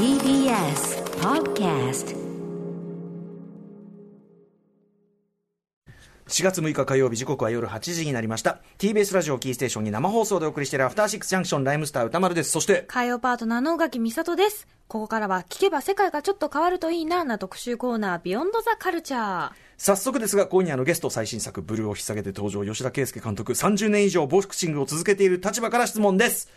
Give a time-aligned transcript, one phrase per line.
[0.00, 2.16] TBS Podcast
[6.26, 14.66] 4月6日火曜日時刻は夜8時になりました TBS ラジオキーステーションに生放送でお送りしているアフターシックスジャンクションライムスター歌丸ですそして火曜パートナーの宇垣美里です。
[14.88, 19.52] ここからは聞けば世界がちょっと変わるといいなな特集コーナービヨンドザカルチャー。
[19.76, 26.48] 早速ですが今夜のゲスト最新作「ブルー」を引っ提げて登場吉田圭佑監督30年以上ボクシングを続けている立場から質問です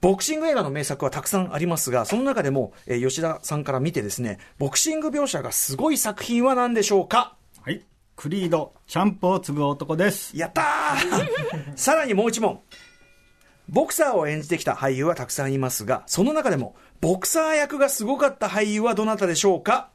[0.00, 7.36] ボクシング映画の名作はたくさんありますがその中でも、えー吉田さんから見てですねボクシング描写がすごい作品は何でしょうか？
[7.62, 7.84] はい。
[8.16, 10.36] クリード、チャンプを継ぐ男です。
[10.36, 12.60] やったー さらにもう一問
[13.68, 19.90] ボクサーを演じてきた俳優はたくさんいますがその中でもボクサー役がすごかった俳優はどなたでしょうか？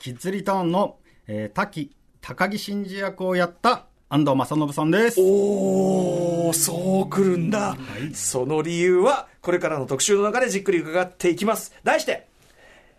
[0.00, 0.96] キッズリターンの、
[1.26, 5.20] えー、滝、高木真嗣役をやった安藤正信さんです。
[5.20, 7.76] おー、そう来るんだ、
[8.14, 11.72] その理由は、これからの特集の中でじっくり伺っていきます。
[11.82, 12.28] 題して、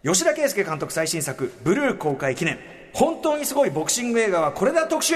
[0.04, 2.60] 吉田圭佑監督最新作、ブルー公開記念。
[2.94, 5.16] 本当にすごいボクシング映画はこれだ特集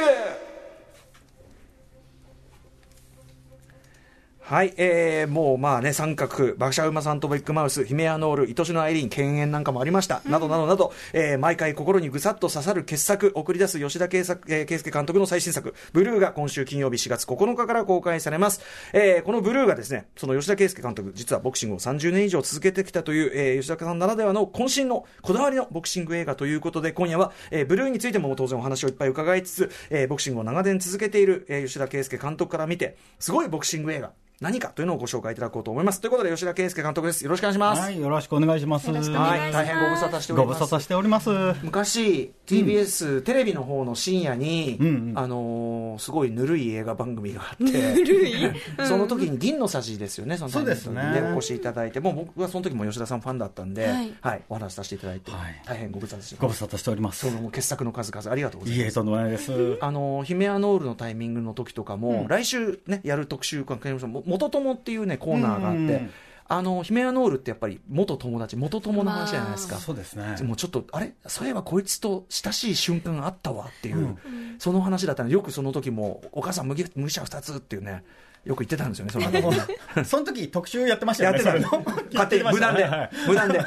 [4.52, 18.60] はい、えー、もうまあね、三角、バクシャウマさんとビッグマウス、ヒメアノール、愛しのアイリーン、犬猿なんかもありました、などなどなど、えー、毎回心にぐさっと刺さる傑作、送り出す吉田圭作えー圭介監督の最新作、ブルーが今週金曜日4月9日から公開されます。
[18.92, 34.12] えー、このブルーがですね、その吉田圭介監督、実はボクシングを30年以上続けてきたという、えー、吉田さんならではの渾身のこだわりのボクシング映画ということで、今夜は、えー、ブルーについても当然お話をいっぱい伺いつつ、えー、ボクシングを長年続けている、えー、吉田圭介監督から見て、すごいボクシング映画、
[34.42, 36.02] 何かというのをご紹介いただこうと思います。
[36.02, 37.24] ということで、吉田圭介監督です。
[37.24, 37.80] よろしくお願いします。
[37.80, 38.88] はい、よろしくお願いします。
[38.88, 40.60] よろしくお願いしはい、ます大変ご無沙汰しております。
[40.60, 41.30] ご無沙汰しております。
[41.62, 48.34] 昔 TBS、テレビの方の深夜に、うんうんあのーすごいぬるい映画番組があってぬるい、
[48.88, 51.02] その時に銀のさじですよねそのそうですね
[51.36, 57.30] お越しいただいてもう僕はその時も吉田さんファンだったんで、ははいいお話しさせていただいて、はい大変ご無沙汰してますご無沙汰しております。
[57.30, 59.78] その傑作の数々ありがとうございますいえ、とんでもないです。
[59.82, 63.76] あのヒメアノールのタイミングの時とかも、来週ねやる特集か
[64.08, 66.10] も元友っていうねコーナーがあって、うん
[66.54, 70.36] あのヒメアノールってやっぱり元友達元友の話じゃないですか、そうですね。
[70.44, 71.14] もうちょっと、あれ？
[71.28, 74.18] そういえばこいつと親しい瞬間があったわっていう、
[74.60, 78.04] その話だったので、よくその時も、お母さん麦麦茶2つっていうね、
[78.44, 81.42] よく言ってたんですよね、その後その時特集やってましたやよね。
[81.42, 83.62] ってたの勝手に無断で、はいはい無断で、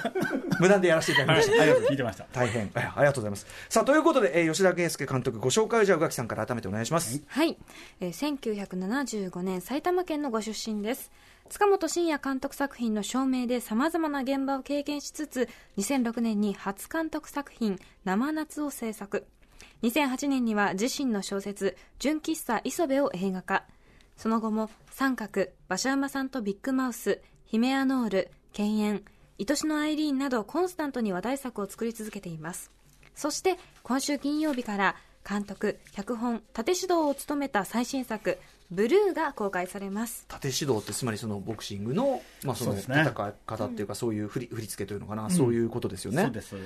[0.58, 1.62] 無断でやらせていただきました。
[1.62, 2.26] ありがとうございます聞いてました。
[2.32, 3.46] 大変あありがとうございます。
[3.68, 7.22] さあ、ということで、えー吉田圭佑監督、ご紹介をじゃあ、宇垣さんから改めてお願いします。
[7.28, 7.56] はい、
[8.00, 11.10] えー1975年埼玉県のご出身です
[11.48, 19.26] 塚本慎也監督作品の照明でさまざまな現場を経験しつつ2006年に初監督作品「生夏」を制作
[19.82, 23.64] 2008年には自身の小説「純喫茶磯部」を映画化
[24.16, 29.04] その後も三角馬車馬さんとビッグマウスヒメアノール犬猿
[29.38, 32.70] 愛しのアイリーンなどコンスタントに話題作を作り続けています。
[33.14, 34.96] そして今週金曜日から
[35.28, 38.38] 監督、脚本、縦指導を務めた最新作
[38.70, 40.26] 「ブルー」が公開されます。
[40.28, 43.02] 縦指導って、つまりそのボクシングの、まあ、そのそうですね。
[43.02, 46.22] 戦い方っていうか、そういう振り振り付けというのかな、そういうことですよね。
[46.22, 46.56] そうです。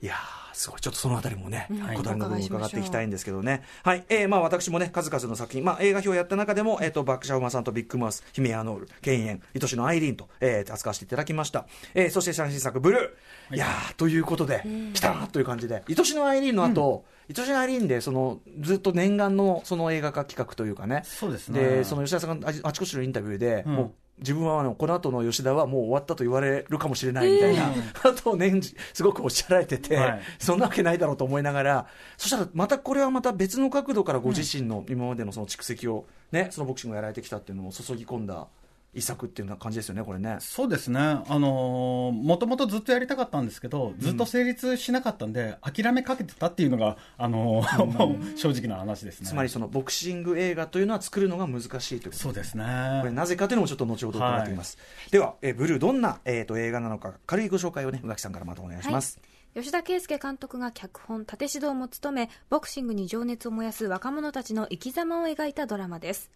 [0.00, 0.80] いやー、すごい。
[0.80, 3.64] ちょっとそのあたりもね、はいこだわりの部分を伺っていきたいんですけどね。
[3.82, 4.04] はい。
[4.08, 11.66] えー、まあ私もね、数々の作品、まあ映画表をやった中でも、えっ、と、バックシャウマさんとビッグマウス、ヒメアノール、ケイエン、愛しのアイリーンと、えー、扱わせていただきました。
[11.94, 13.56] えー、そして最新作、ブルー。
[13.56, 14.62] いやー、ということで、
[14.94, 21.02] 来たなという感じで、愛しのアイリーンの後、愛しのアイリーンで、その、ずっと念願のその映画化企画というかね。
[21.04, 27.72] そうですねで、その吉田さんがあちあちこちのインタビューで、うんもう、自分はあのこの後の吉田はもう終わったと言われるかもしれないみたいな、
[28.04, 30.22] あとを年次すごくおっしゃられてて、はい。
[30.38, 31.86] そんなわけないだろうと思いながら、
[32.16, 38.46] そしたらまたこれはまた別の角度からご自身の今までのその蓄積を、ね、そのボクシングをやられてきたっていうのを注ぎ込んだ
[38.94, 40.38] 一作っていうような感じですよね、これね。
[40.40, 40.98] そうですね。
[41.00, 49.26] あのー、もともとずっとやりたかったんですけど、ずっと成立しなかったんで、諦めかけてたっていうのが、あのー正直な話ですね。
[49.26, 52.64] つまりそのボクシング映画というのは作るのが難しいということそうですね。
[53.00, 54.78] これなぜかというのもちょっと後ほど伺っています。
[55.10, 59.20] では、えーブルーどんな、えー、と映画なのか、軽いご紹介をね、宇垣さんからまたお願いします。
[59.54, 66.30] 吉田圭佑監督が脚本、縦指導も務め、ボクシングに情熱を燃やす若者たちの生き様を描いたドラマです。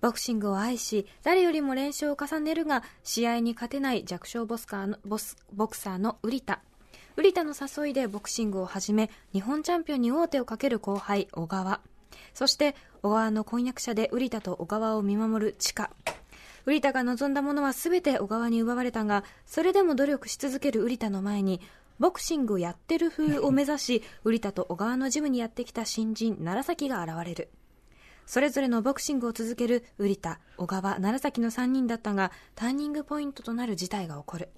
[0.00, 6.60] ボクシングを愛し、誰よりも練習を重ねるが、試合に勝てない弱小ボスカーのボスボクサーのウリタ。
[7.16, 11.80] ウリタの誘いでボクシングを始め、日本チャンピオンに王手をかける後輩、小川。
[12.32, 15.90] そして、小川の婚約者でウリタと小川を見守るチカ。
[16.64, 21.60] ウリタが望んだものは全て小川に奪われたが、それでも努力し続けるウリタの前に、
[21.98, 27.50] ボクシングやってる風を目指し、ウリタと小川のジムにやってきた新人、楢崎が現れる。
[28.30, 34.50] それぞれのボクシングを続けるウリタ、小川、楢崎の3人だったが、ターニングポイントとなる事態が起こる。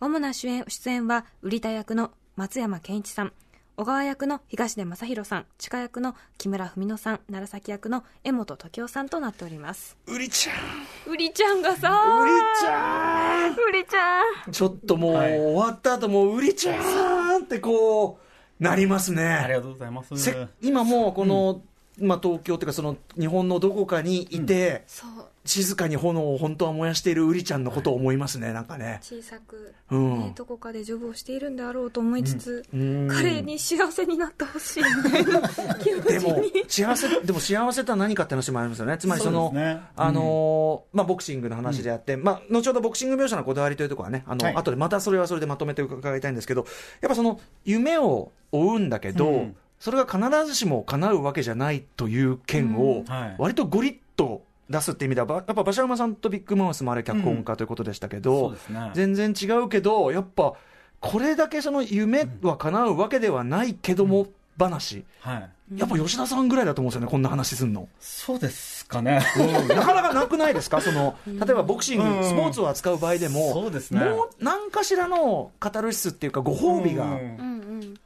[0.00, 3.32] 主な主演出演は、売田役の松山ケンイチさん、
[3.76, 9.96] 小川役の東出正宏さん、地下役の木村文乃さん、楢崎役の江本時生さんとなっております。
[10.08, 11.12] うりちゃん。
[11.12, 13.52] うりちゃんがさうりちゃん。
[13.52, 14.50] うりちゃん。
[14.50, 15.38] ちょっともう、はい。
[15.38, 18.18] 終わった後もううりちゃんってこ
[18.60, 19.22] うなりますね。
[19.22, 20.16] ありがとうございます。
[20.18, 21.62] せ今もうこの、
[21.98, 25.10] まあ、東京というかその日本のどこかにいて、そう、
[25.44, 29.00] 静かに炎を本当は燃やしているうりちゃんのことを思いますね、なんかね。
[29.02, 30.18] 小さく、うん。
[30.20, 36.52] ね、どこかでジョブをしているんだろうと思いつつ、うん彼に幸せになってほしいみたいな気持ちでもに。
[36.68, 39.80] 幸せでも幸せとは何かって話もありますよね、つまりそのね。
[39.96, 44.54] あのーまあ、ボクシングの話であって、まあ、後ほどボクシング描写のこだわりというところはね、あのはい。
[44.54, 46.66] 後でまたそれはそれでまとめて伺いたいんですけど、
[47.00, 53.34] やっぱその夢を追うんだけど、うんそれが必ずしも叶うわけじゃないという件を、はい。
[53.38, 58.54] 割とゴリッと出すって意味では、ばやっぱ馬車馬さんとビッグマウスもあれ脚本家ということでしたけど、
[58.92, 60.52] 全然違うけど、やっぱ
[61.00, 64.26] これだけその夢は叶うわけではないけども、
[64.60, 65.04] 話。
[65.20, 65.50] はい。
[65.78, 67.88] やっぱ吉田さんぐらいだと思うんですよね、こんな話すんの。
[67.98, 69.20] そうですかね。
[69.68, 70.80] なかなかなくないですか？
[70.80, 72.24] その、例えばボクシング、うん。
[72.24, 74.04] スポーツを扱う場合でも、そうですね。
[74.04, 77.10] もう何かしらのカタルシスっていうか、ご褒美が、うん。
[77.10, 77.60] うんうん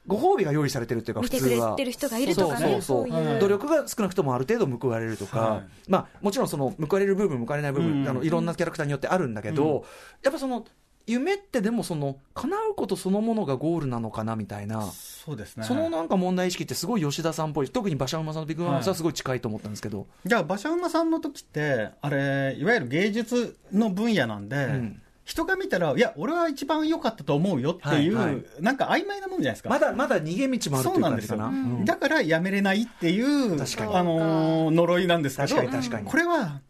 [0.07, 1.71] ご褒美が用意されてるっていうか、普通は。
[1.71, 3.09] れてる人がいるとかね、そうそうそう。
[3.09, 3.41] そういう。
[3.41, 5.63] 努力が少なくともある程度報われるとか、はい。
[5.89, 8.09] まあ、もちろんその報われる部分、報われない部分、うん。
[8.09, 9.87] あのいろんなキャラクターによってあるんだけど、
[10.23, 10.67] やっぱその
[11.07, 15.65] 夢ってでもその叶うことそのものがゴールなのかなみたいな、そうですね。
[15.65, 17.71] そのなんか問題意識ってすごい吉田さんっぽい。
[17.71, 25.01] 特に馬車馬さんのビッグマウスはすごい近いと思ったんですけど、じゃあ馬車馬さんの時ってあれいわゆる芸術の分野なんで、ん。
[25.25, 28.45] 人が見たらいや俺は一番良かったと思うよっていう、はいはい。
[28.61, 29.71] なんか曖昧なもんじゃないですか。
[29.71, 31.79] まだまだ逃げ道もあるっていうそうなんですよ、感じかな。
[31.79, 31.85] うん。
[31.87, 36.11] だからやめれないっていうあのー呪いなんですけど確かに確かに。
[36.11, 36.61] これは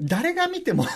[0.00, 0.86] 誰が見ても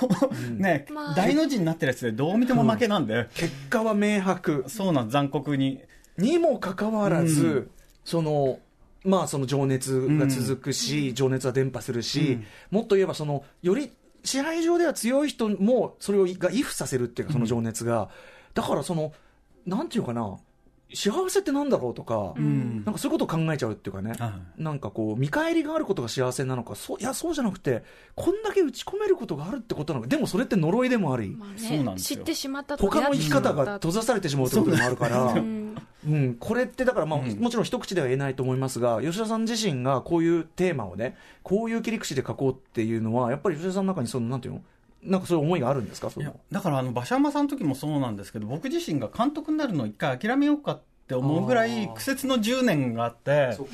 [0.56, 1.14] ね、まあ。
[1.14, 4.64] 大の字になってるやつでどう見ても負けなんで、 結果は明白。
[4.68, 5.80] そうなん残酷に。
[6.16, 7.70] にもかかわらず、うん。
[8.04, 8.58] その
[9.04, 12.32] まあその情熱が続くし、情熱は伝播するし、
[12.72, 12.78] うん。
[12.78, 13.92] もっと言えばそのより
[14.24, 18.10] 支配上では強い人もそれをが畏怖させるっていうかその情熱が、
[18.54, 19.12] だからその
[19.66, 20.38] なんていうかな
[20.94, 22.82] 幸せってなんだろうとか、うん。
[22.84, 30.08] なんかそういうことを考えちゃうっていうかね、はなんかこう見返りがあることが幸せなのかそういやそうじゃなくてこんだけ打ち込めることがあるってことなのか。
[30.08, 32.18] でもそれって呪いでもあり、まあねそうなんですよ。
[32.18, 35.24] 知ってしまったと他の生き方が閉ざされてしまうってことでもあるから。
[35.24, 35.76] うん。
[36.06, 37.38] うん、これってだから、まあうん。
[37.38, 44.62] もちろん一口では言えないと思いますが、吉田さん自身がこういうテーマをね、こういう切り口で書こうっていうのは、やっぱり吉田さんの中にその、なんていうの、
[45.02, 53.68] なんかそういう思いがあるんですか、そいやのだからあの馬車馬さんの時もそうなんですけど僕自身が監督になるのを一回諦めようかって思うぐらい苦節の10年があってそ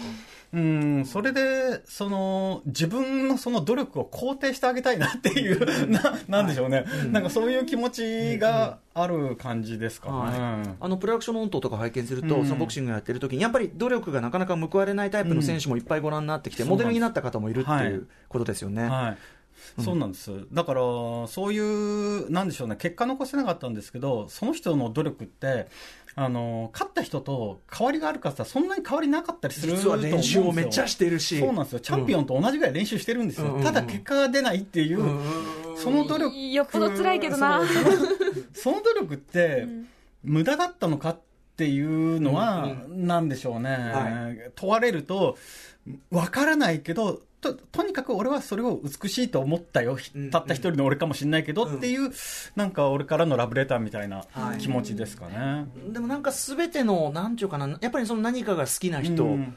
[0.52, 12.44] うんそれでその自分のその努力を肯定してあげたいなっていうななんでしょうね、なんかそういう気持ちがある感じですかね、はいあのプロダクションの音とか拝見すると、うん。
[12.44, 17.86] そのボクシングやってる時に、やっぱり努力がなかなか報われないタイプの選手もいっぱいご覧になってきて、うんモデルになった方もいるってはい。
[17.86, 18.88] いうことですよね。
[18.88, 19.18] はい、
[19.82, 20.80] そうなんです、だから、
[21.26, 25.66] そういう、なんでしょうね、結果残せなかったんですけど、その人の努力って、
[26.16, 30.42] あの勝った人と変わりがあるかって言ったら、そんなに変わりなかったりすると実は思うんですよ。
[30.42, 35.02] 練習をめっちゃしてるし、そうなんですよ、チャンピオンと同じぐらい練習してるんですよ、うんただ結果が出ないっていう、
[35.76, 37.62] その努力、よっぽど辛いけどな。
[38.54, 39.66] その努力って、
[40.22, 41.18] 無駄だったのかっ
[41.56, 45.36] ていうのは、なんでしょうね、は問われると、
[46.10, 52.10] わからないけど、ととにかく俺はそれを美しいと思ったよ、うんたった一人の俺かもしれないけど、っていう、
[52.56, 54.58] なんか俺からのラブレターみたいなはい。
[54.58, 55.66] 気持ちですかね。
[55.88, 59.56] でもなんかすべての、なんていうかな、やっぱりその何かが好きな人、うん。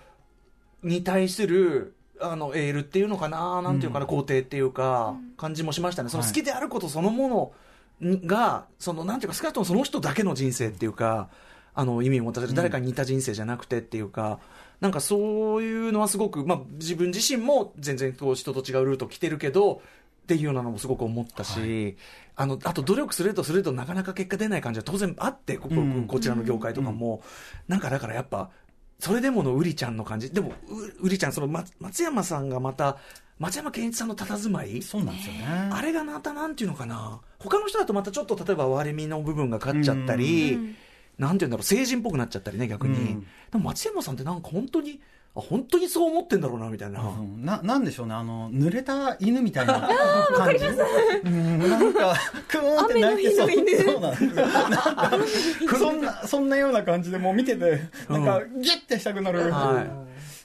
[0.84, 6.32] に対するあのエールっていうのかな、なんていうかな、肯定っていうか、感じもしましたね、そのはい。
[6.32, 7.54] 好きであることそのも
[8.02, 11.30] のが、そのなんていうか、少なくともその人だけの人生っていうか、
[11.74, 14.40] あの意味を持たせる、誰かに似た人生じゃなくてっていうか、
[14.80, 19.80] なんかそういうのはすごく、まあ、自分自身も全然こう人と違うルート来てるけど、っ
[20.28, 21.96] ていうようなのもすごく思ったし、
[22.36, 25.70] あのあと努力するとするとなかなか結果出ない感じは当然あって、こ
[26.08, 27.24] こちらの業界とかも、
[27.68, 28.52] なんかだからやっぱ、
[29.00, 32.98] それでものうりちゃんの感じ、でもううりちゃん、その松松山さんがまた、
[33.40, 35.70] 松山ケンイチさんの佇まい、そうなんですよね。
[35.72, 40.76] あれがまたなんていうのかな、他の人だとまたちょっと例えば割れ身の部分が勝っちゃったり、うん
[41.18, 42.96] なんていうんだろう、成人っぽくなっちゃったりね、逆に。
[42.96, 43.22] うん。
[43.22, 45.00] でも松山さんってなんか本当に、
[45.36, 47.02] あ本当にそう思ってんだろうなみたいな。
[47.02, 47.46] うん。
[47.46, 48.14] ななんでしょうね。
[48.14, 49.88] あの濡れた犬みたいな
[50.36, 50.66] 感じ。
[50.66, 52.16] うんなんか
[52.48, 53.50] クーンって泣いてそう。
[53.50, 54.48] そうなんですよ。
[54.48, 59.86] なんかそんなそんなような感じでもう見ててなんかギュッてしたくなる、は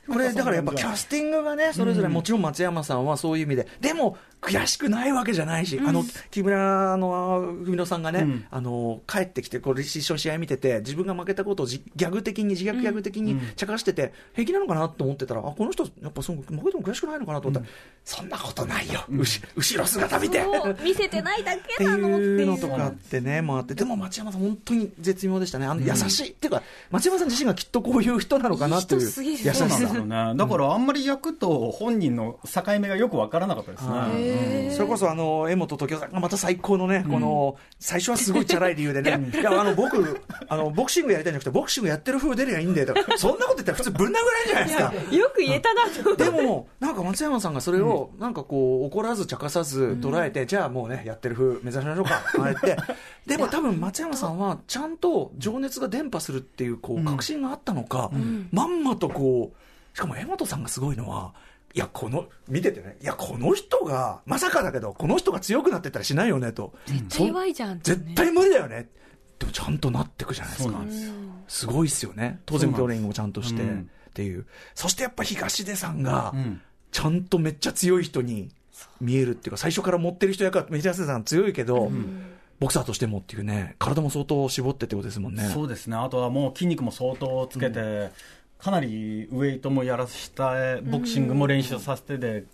[0.08, 0.10] い。
[0.10, 8.44] これだからやっぱキャスティングがね、それぞれもちろん松山さんはそういう意味で、でも悔しくないわけじゃないし、あの木村の文乃さんがね、うん。
[8.50, 17.72] あの帰ってきて、これ一緒に試合見てて、自分が負けたことをじギャグ的に、自虐ギャグ的に茶化してて、平気なのかなと思ってたら、あこの人、やっぱその負けても悔しくないのかなと思ったら、
[18.04, 20.42] そんなことないよ、うし後ろ姿見て。
[20.82, 22.46] 見せてないだけなのっていう。
[22.46, 29.54] のとかってね、もあって、でも町山さん、本当に絶妙でしたね、あの優しい、っていうか、町山さん自身がきっとこういう人なのかなっていう優しさ。
[29.54, 30.34] そうなんですよね。
[30.36, 34.31] だからあんまり役と本人の境目がよくわからなかったですね。
[34.72, 39.60] それこそあの江本時生さんがまた最高のね、この最初はすごいチャラい理由でね、 いや。
[39.60, 45.16] あの僕あの、ボクシングやりたいんじゃなくて、ボクシングやってる風出りゃいいんだよとか、 そんなこと言ったら普通ぶん殴られるじゃないですか。
[45.16, 52.76] よく言えたなとでも、なんか松山さんがそれを、なんかこう、怒らず、茶化さず捉えて、じゃあもうね、やってる風目指しましょうか、 ああやって、
[53.26, 58.10] でも多分松山さんは、ちゃんと情熱が伝播するっていう、こう、確信があったのか、
[58.50, 61.34] まんまとこう、しかも江本さんがすごいのは、
[61.74, 66.74] いや、この、見ててね、いや、この人が、まさかだけど、この人が強くなってったらしないよね、と。
[66.86, 68.88] 絶対弱いじゃんね絶対無理だよね。
[69.38, 71.12] でもちゃんとなっていくじゃないですかすよ。
[71.48, 72.40] すごいっすよね。
[72.46, 74.44] 当然トレーニングもちゃんとして、うんっていう。
[74.74, 76.60] そしてやっぱ東出さんが、うん
[76.92, 78.50] ちゃんとめっちゃ強い人に
[79.00, 81.90] 見えるっていうか、最初から持ってる人やから、東出さん強いけど、
[82.60, 85.50] ボクサーとしてもっていうね、体も相当絞ってってことですもんね。
[85.52, 85.96] そうですね。
[85.96, 88.12] あとはもう筋肉も相当つけて、
[88.62, 92.44] かなりウエイトもやらせたボクシングも練習させてで、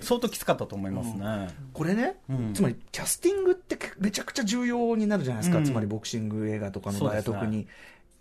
[0.00, 1.48] 相当きつかったと思いますね。
[1.72, 2.54] これね、うん。
[2.54, 5.64] つまりキャスティングってめちゃくちゃ重要になるじゃないですか、うん。
[5.64, 7.66] つまりボクシング映画とかの場合は特に。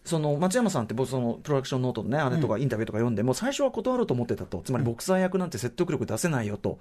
[0.06, 4.64] その松山さんって僕そのプロダクションノートのねあれとかインタビューとか読んでも最初は断ろうと思ってたと。
[4.66, 6.80] つまりボクサー役なんて説得力出せないよと、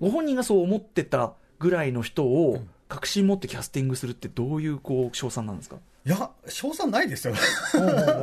[0.00, 5.76] ご本人がそう思ってたぐらいの人を確信持ってキャスティングするってどういうこう賞賛なんですか？
[6.06, 7.34] いや、賞賛ないですよ。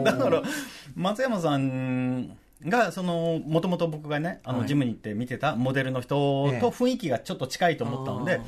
[0.03, 0.41] だから、
[0.95, 4.67] 松山さんが、その、もともと僕がね、あの、はい。
[4.67, 6.59] ジムに行って見てたモデルの人ええ。
[6.61, 8.39] と雰囲気がちょっと近いと思ったので、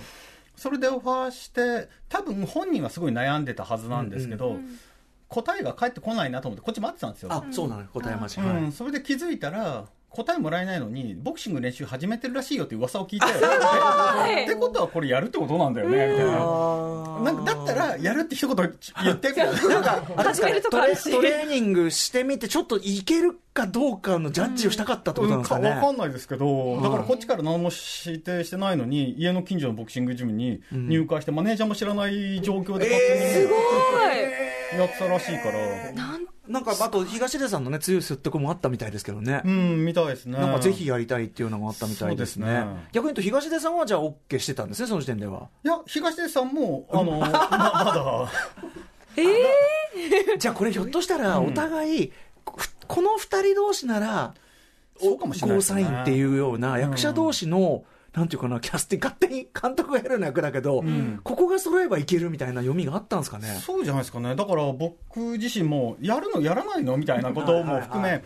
[0.56, 4.58] それでオファーして、多分本人はすごい悩んでたはずなんですけど、
[5.28, 7.34] 答えが返ってこないなと思って、こっち待ってたんですよ。
[7.34, 8.72] あそうなの答えまし、うん、はい。
[8.72, 9.86] それで気づいたら、
[10.16, 13.26] 答えもらえないのに、ボクシング練習始めてるらしいよって噂を聞いて、
[14.30, 16.32] え ってことはこれやるってことなんだよね、みたいな。
[17.22, 18.66] なんかだったら、やるって一言言
[19.14, 19.70] って、みたいな。
[19.70, 25.70] なんか、あれですか始めるとこトレ トレーニングしてみて、ちょっといけるかどうかのジャッジをしたかったってことなんですかね。
[25.70, 27.70] わかんないですけど、だからこっちから何も
[28.06, 39.42] 指定してないのに、家の近所のボクシングジムに入会して、マネージャーも知らない状況で勝手にやってたらしいから、なんなんか、あと、東出さんのね、強い説得もあったみたいですけどね。
[39.46, 40.38] うん、みたいですね。
[40.38, 42.46] なんかぜひやりたいっていうのがあったみたいですね。
[42.46, 45.50] すね逆に言うと、東出さんはじゃあ OK してたんですね、その時点では。
[45.64, 48.32] いや、東出さんも、あの、ままだ、
[50.38, 52.12] じゃあこれひょっとしたら、お互い、
[52.44, 54.36] ここの二人同士なら、
[54.98, 57.84] そうかもしれないゴーサインっていうような役者同士の、
[58.16, 61.20] なんていうかな、キャスティング、勝手に 監督がやるような役だけど、ん。
[61.24, 63.48] ここが揃えばいけるみたいな読みがあったんですかね。
[63.62, 64.36] そうじゃないですかね。
[64.36, 68.22] だから僕自身も、やるのやらないのみたいなことも含はいは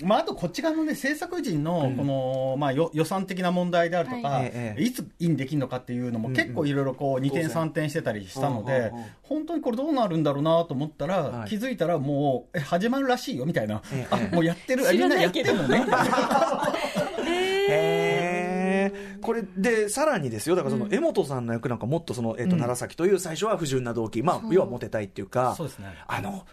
[0.00, 4.82] め、まああとこっち側のね、制作陣の、この、まあよ予算的な問題であるとか、はいええ。
[4.82, 11.48] いつインできるのかっていうのも結構いろいろこう2点3点してたりしたのでうんうんうん、本当にこれどうなるんだろうなと思ったら、はい。
[11.48, 13.80] 気づいたらもう、え、始まるらしいよみたいな。
[13.92, 14.14] ええ。
[14.14, 15.84] あ、 もうやってる、あみんなやってるのね。
[19.26, 22.62] これでさらにですよ、だからその江本さんの役なんかもっとその、えっとうん。
[22.62, 25.88] 楢崎という最初は不純な動機、まあ、要はモテたいっていうか、そうですね。
[26.06, 26.46] あの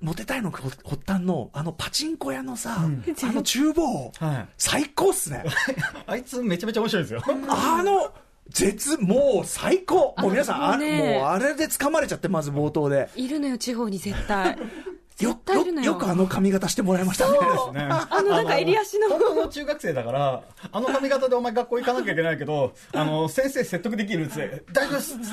[0.00, 3.04] モテたいの発端のあのパチンコ屋のさ、ん。
[3.24, 4.48] あの厨房、はい。
[4.56, 5.44] 最高っすね。
[6.06, 7.22] あいつめちゃめちゃ面白いですよ。
[7.48, 8.12] あの
[8.48, 10.14] 絶もう最高。
[10.18, 11.18] もう皆さんあね。
[11.18, 13.10] もうあれで掴まれちゃってまず冒頭で。
[13.16, 14.56] いるのよ地方に絶対
[15.24, 15.86] よ絶対いるのよ。
[15.86, 17.38] よよくあの髪型してもらいましたね。
[17.38, 19.08] ねあのなんか襟足の。
[19.08, 25.26] 本当の中学生だから、あの髪型でお前学校行かなきゃいけないけど、あの、先生説得できるっつって、大丈夫っすって。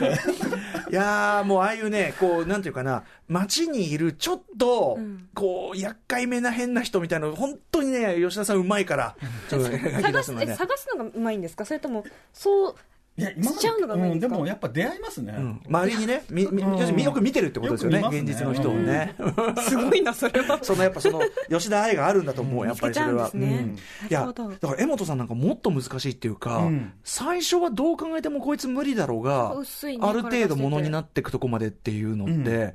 [0.91, 9.15] いやーもうああいうねこうなんていうかな街にいるちょっと、うんこう厄介めな変な人みたいなの本当にね吉田さんうまいから
[9.49, 11.63] ちょっと描き探す探すのがうまいんですか？
[11.63, 12.75] それともそう
[13.17, 15.33] いや、今ましちゃうのがうんうん、でもやっぱ出会いますね。
[15.35, 15.61] うん。
[15.67, 16.77] 周りにねみみうん。
[16.77, 19.15] 要するによく見てるってことですよねよく見ます実の人をね、
[19.67, 20.59] すごいなそれは。
[20.63, 23.23] そのやっぱその吉田愛があるんだと思う、やっぱりそれは。
[23.25, 24.07] 見つけちゃうんですね。
[24.09, 24.49] いや、なるほど。
[24.49, 26.93] だから江本さんなんかもっと難しいっていうか、うん。
[27.03, 32.73] 最初はどう考えてもこいつ無理だろうが、薄いねある程度ものになっていくとこまでっていうのって、うん。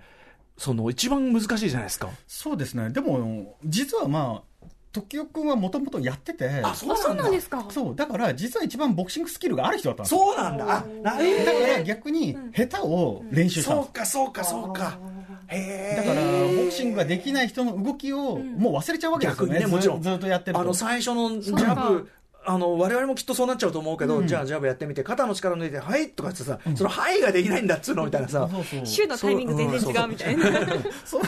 [0.58, 2.10] その一番難しいじゃないですか。
[2.26, 2.90] そうですね。
[2.90, 4.51] でも、実はまあ、
[4.92, 7.30] 時代君はもともとやってて、あ、そうなん。
[7.30, 10.14] ですかそう、だから実は一番ボクシングスキルがある人だったんです。
[10.14, 10.64] そうなんだ。
[10.64, 13.86] あ、なるほどだから逆に下手を練習したんです。
[13.86, 14.98] そうか、そうか、そうか。
[15.48, 16.22] へだから、
[16.62, 19.54] ボクシングができない人の動きをもう忘れちゃうわけですよね。
[19.54, 20.02] 逆にね、もちろん。
[20.02, 20.58] ずずっとやってる。
[20.58, 22.10] あの、最初のジャブ、
[22.44, 28.48] あの我々もきっとそうなっちゃうと思うけど、うんじゃあジャブやってみて肩の力抜いて「はい」とかってさ、その「はい」ができないんだっつうのみたいなさ
[28.84, 30.44] 週のタイミング全然違うみたいな。
[31.04, 31.22] そう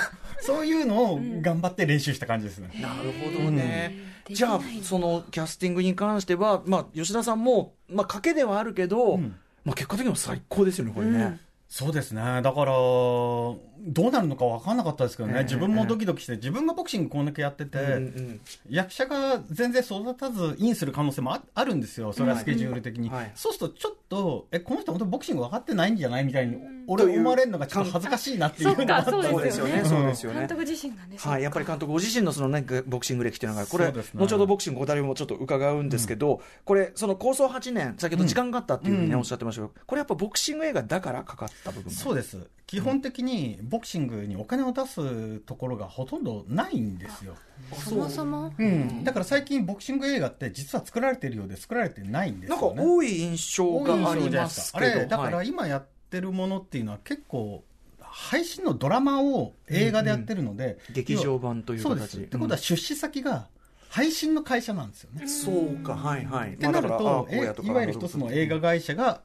[0.45, 3.95] そういうのを頑張って練習した感じですね、なるほどね、
[4.29, 4.35] うん。
[4.35, 9.37] じゃあそのキャスティングに関しては、まあ、吉田さんも、まあ、賭けではあるけど、うん。
[9.65, 11.41] まあ、結果的にも最高ですよねこれね、うん
[11.75, 12.23] そうですね。
[12.40, 13.59] だからど
[13.97, 18.40] うなるのか分かんなかったですけどね、ええ自分もドキドキして自分がボクシングこんだけやってて、うんうん
[18.71, 22.12] 役者が全然育たずインする可能性もああるんですよ。
[22.12, 23.33] それはスケジュール的に、はい。
[23.35, 28.75] そうするとちょっとえこの人本当にボクシング分かってないんじゃないみたいに、と俺思われるのがちょっと恥ずかしいなっていう。
[28.76, 30.38] そっか、そうそうですよね、そうですよね。
[30.40, 30.49] 監。
[30.49, 31.16] 督自身がね。
[31.19, 33.93] はい、やっぱり監督ご自身のその、ね、ボクシング歴っていうのが、これ、ね。
[34.14, 39.21] 後ほどボクシングお二人もちょっと伺うんですけど、これ、その構想8年、先ほど時間があったっていうふうにね、うん。
[39.21, 42.47] おっしゃってましたけど、これやっぱボクシング映画だからかかった部分そうです。
[42.66, 47.35] 基本的にボクシングにお金を出すところがほとんどないんですよ、
[47.73, 48.52] そもそも？
[48.59, 57.64] うん、だから最近ボクシング映画って実は作られてるようで作られてないんですなんかよね多い印象がありますけど、あれだからはい今やってるものっていうのは結構
[58.00, 62.18] 配信のドラマを映画でやってるので、劇場版というそうで形す。
[62.18, 63.49] ってことは出資先が
[63.90, 66.54] 配信の会社なんですよね、そうか、はいはい。
[66.54, 67.68] ってなるまあだからとあ、荒野とか。
[67.68, 69.21] えいわゆる一つの映画会社が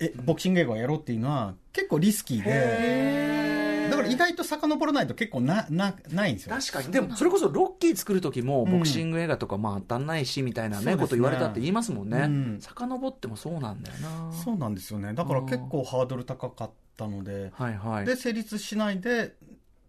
[0.00, 6.56] えボクシング映画をやろうっていうのは結構リスキーでだから意外と遡らないと結構ななないんですよ。
[6.56, 8.70] 確かに、でもそれこそロッキー作る時も、うん。
[8.70, 11.02] ボクシング映画とか、まあ当たんないしみたいなね、そうですね。
[11.02, 12.58] こと言われたって言いますもんね、うん。
[12.60, 14.32] 遡ってもそうなんだよな。
[14.32, 15.12] そうなんですよね。
[15.12, 18.06] だから結構ハードル高かったのではいはい。
[18.06, 19.34] で成立しないで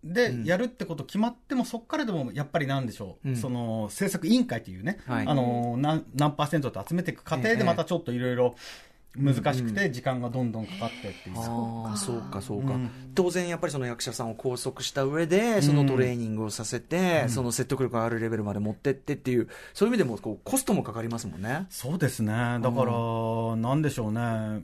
[0.03, 0.43] で、うん。
[0.45, 3.35] やるってこと決まってもそこからでもやっぱりなんでしょう、うん。
[3.35, 5.27] その制作委員会というね、はい。
[5.27, 7.55] あの何何パーセントと集めていく過程ええ。
[7.55, 8.55] でまたちょっといろいろ
[9.15, 12.41] 難しくて時間がどんどんかかってっていう、ああそうか。
[12.41, 12.89] そうか、うん。
[13.13, 17.29] 当然やっぱりその役者さんを拘束した上でそのトレーニングをさせて、うん。
[17.29, 21.65] その説得力があるレベルまで持ってってっていうそういう意味でもこうコストもかかりますもんね。
[21.69, 22.31] そうですね。
[22.31, 24.63] だから、なんでしょうね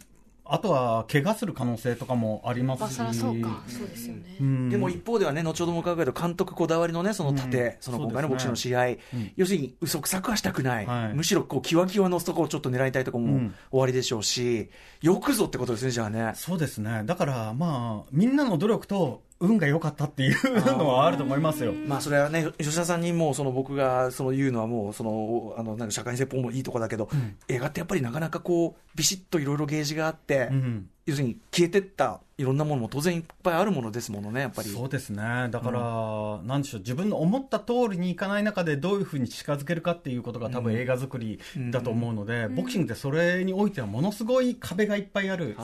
[0.50, 2.98] あとは怪我する可能性とかもありまあ、すし。
[2.98, 3.64] そりゃそうか。
[3.68, 4.38] そうですよね。
[4.40, 4.70] うん。
[4.70, 8.98] でも一方ではね、後ほども伺うけど、監督こだわりのね、その盾、うんその今回のボクシングの試合、うん
[9.36, 11.14] 要するに嘘くさくはしたくない、はい。
[11.14, 13.56] むしろこう、キワキワのところをちょっと狙いたいところもうん。
[13.72, 14.70] 終わりでしょうし、
[15.02, 16.32] よくぞってことですね、じゃあね。
[16.36, 17.04] そうですね。
[17.06, 21.74] だからまあみんなの努力と運が良かったっていうのはあると思いますよ。
[21.74, 27.38] まあそれはね、吉田さんにもうその僕がその言うのはもうそのあのなんか社会説法もいいとこだけど、ん。
[27.48, 34.70] 映画ってやっぱりなかなかこうビシッといろいろゲージがあって、うん要するに消えてったいろんなものも当然いっぱいあるものですものね、やっぱり。
[34.70, 35.48] そうですね。
[35.50, 41.40] だから、なんでしょう自分の思った通りにいかない中でどういうふうに近づけるかっていうことが多分映画作り
[41.72, 45.56] だと思うので、ボクシングってそれにおいてはものすごい壁がいっぱいある。
[45.58, 45.62] そ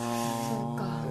[0.75, 1.02] うか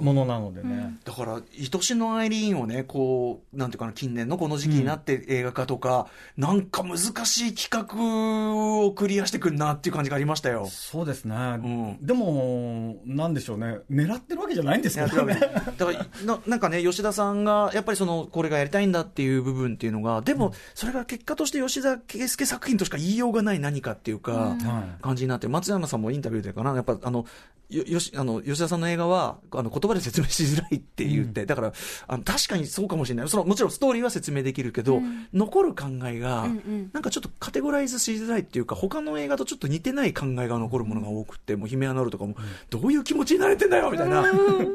[0.00, 10.66] ものなのでね、だから、愛しのアイリーンをね、こう、なんていうかな、近年のこの時期になって映画化とか、なんか難しい企画をクリアしてくんなっていう感じがありましたよ。
[10.70, 11.98] そうですね、ん。
[12.00, 13.78] でもなんでしょうね。
[13.90, 15.38] 狙ってるわけじゃないんですけどね
[15.78, 25.02] だからななんかね、吉田さんが、やっぱりその、これがやりたいんだっていう部分っていうのが、でも、それが結果として吉田圭介作品としか言いようがない何かっていうか、はい。
[25.02, 27.26] 感じになって、松山さんもインタビューでかな、やっぱあの、
[27.68, 31.72] よよしあの吉田さんの映画はあの言葉で説明しづらいって言って、だから
[32.06, 33.28] あの確かにそうかもしれない。
[33.28, 35.00] そのもちろんストーリーは説明できるけど、
[35.32, 36.90] 残る考えが、うんうん。
[36.92, 42.36] なんかちょっとカテゴライズしづらいっていうか他の映画とちょっと似てない考えが残るものが多くて、もうヒメアナルとかも、
[42.70, 44.24] どういう気持ちになれてんだよみたいな、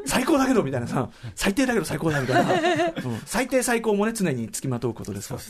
[0.05, 3.21] 最高だけどみたいなさ最低だけど最高だみたいな、うん。
[3.25, 5.41] 最 低最高もね常につきまとうことですから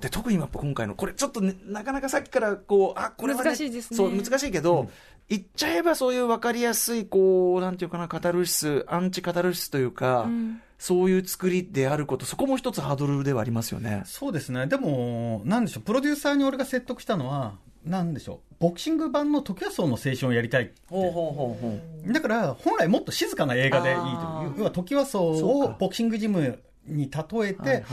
[0.00, 3.96] で特にやっぱ今回のこれちょっと、ね、なかなかさっきからこうあこれは、ね、難しいですね。
[3.96, 4.88] そう難しいけど、
[5.30, 10.60] 言っちゃえばそういう分かりやすいこうなんていうかなカタルシスアンチカタルシスというか、ん。
[10.80, 14.02] そういう作りであることそこも一つハードルではありますよね。
[14.06, 14.66] そうですね。
[14.66, 15.82] でもなんでしょう。
[15.82, 17.52] プロデューサーに俺が説得したのは
[17.84, 18.54] なんでしょう。
[18.58, 20.72] ボクシング版の時はその青春をやりたいって。
[20.88, 22.12] ほうほうほうほう。
[22.12, 24.54] だから本来もっと静かな映画でいいという。
[24.58, 25.74] 要は時はそうそうか。
[25.74, 27.84] をボクシングジムに例えて、はいはい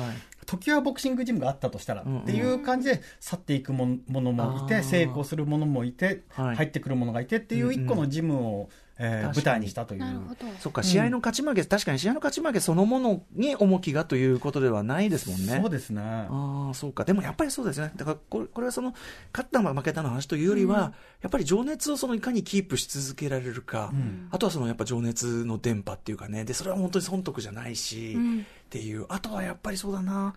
[0.47, 6.55] 時はボクシングジムがあったとしたらっていう感じで去っていくものもいて成功するものもいてはい。
[6.55, 9.99] 入ってくるものがいてっていう一個のジムを、えー舞台にしたという。
[9.99, 10.35] なるほど。
[10.59, 15.59] そっか試合の勝ち負け、確かに試合の勝ち負けそのものに重きがということではないですもんね。
[15.61, 16.01] そうですね。
[16.01, 17.05] ああ、そうか。
[17.05, 17.91] でもやっぱりそうですね。
[17.95, 18.93] だからこれ、これはその、
[19.33, 24.29] 勝った負けたの話というよりは、やっぱり情熱をそのいかにキープし続けられるか、ん。
[24.31, 28.39] あとはそのやっぱ情熱の電波っていうかね、で、それは本当に損得じゃないし、うん。
[28.39, 30.33] っていう、あとはやっぱりそうだな、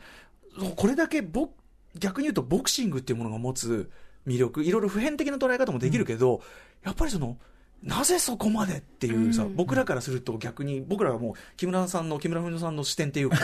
[0.76, 1.50] これだけボ、
[1.98, 3.90] 逆に言うとボクシングっていうものが持つ
[4.26, 6.42] 魅力、いろいろ普遍的な捉え方もできるけど、
[6.84, 7.36] やっぱりその、
[7.82, 13.36] なぜそこまでっていうさ、うん僕らからすると逆に、僕らはもう木村さんの、木村文乃さんの視点っていうか、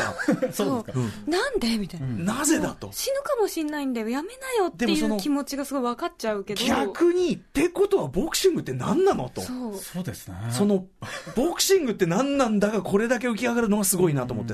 [0.53, 1.01] そうですか。
[1.27, 1.79] なんで？
[1.79, 2.91] みたいな、うんなぜだと？
[2.93, 9.41] 死ぬかもしんないんだよやめなよっていう気持ちがすごい分かっちゃうけど逆に、ってことはボクシングって何なのと。
[9.41, 10.37] そうそうですね。
[10.51, 10.87] その、
[11.35, 14.53] ボクシングって何なんだが、これだけ浮き上がるのがすごいなと思って、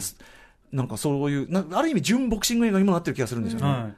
[0.70, 3.66] なんかそういう、なある意味純ボクシング映画にもなってる気がするんですよね。
[3.66, 3.94] はい。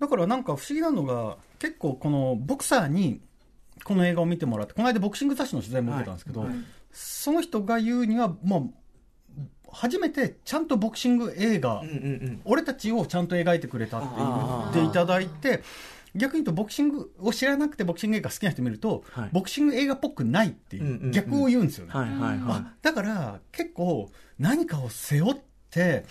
[0.00, 3.20] だからなんか不思議なのが、結構このボクサーに
[3.88, 6.50] この映画を見てもらって、この間ボクシング雑誌の取材も受けたんですけど、はい。
[6.92, 8.74] その人が言うには、も
[9.34, 11.96] う、初めてちゃんとボクシング映画、うんうんう
[12.32, 12.40] ん。
[12.44, 15.62] 俺たちをちゃんと描いてくれたって言っていただいて、
[16.14, 19.28] 逆に言うとボクシングを知らなくてボクシング映画好きな人見ると、はい。
[19.32, 21.10] ボクシング映画っぽくないっていう、うんうんうん。
[21.12, 21.92] 逆を言うんですよね。
[21.94, 25.36] はいはいはあだから結構何かを背負っ
[25.70, 26.04] て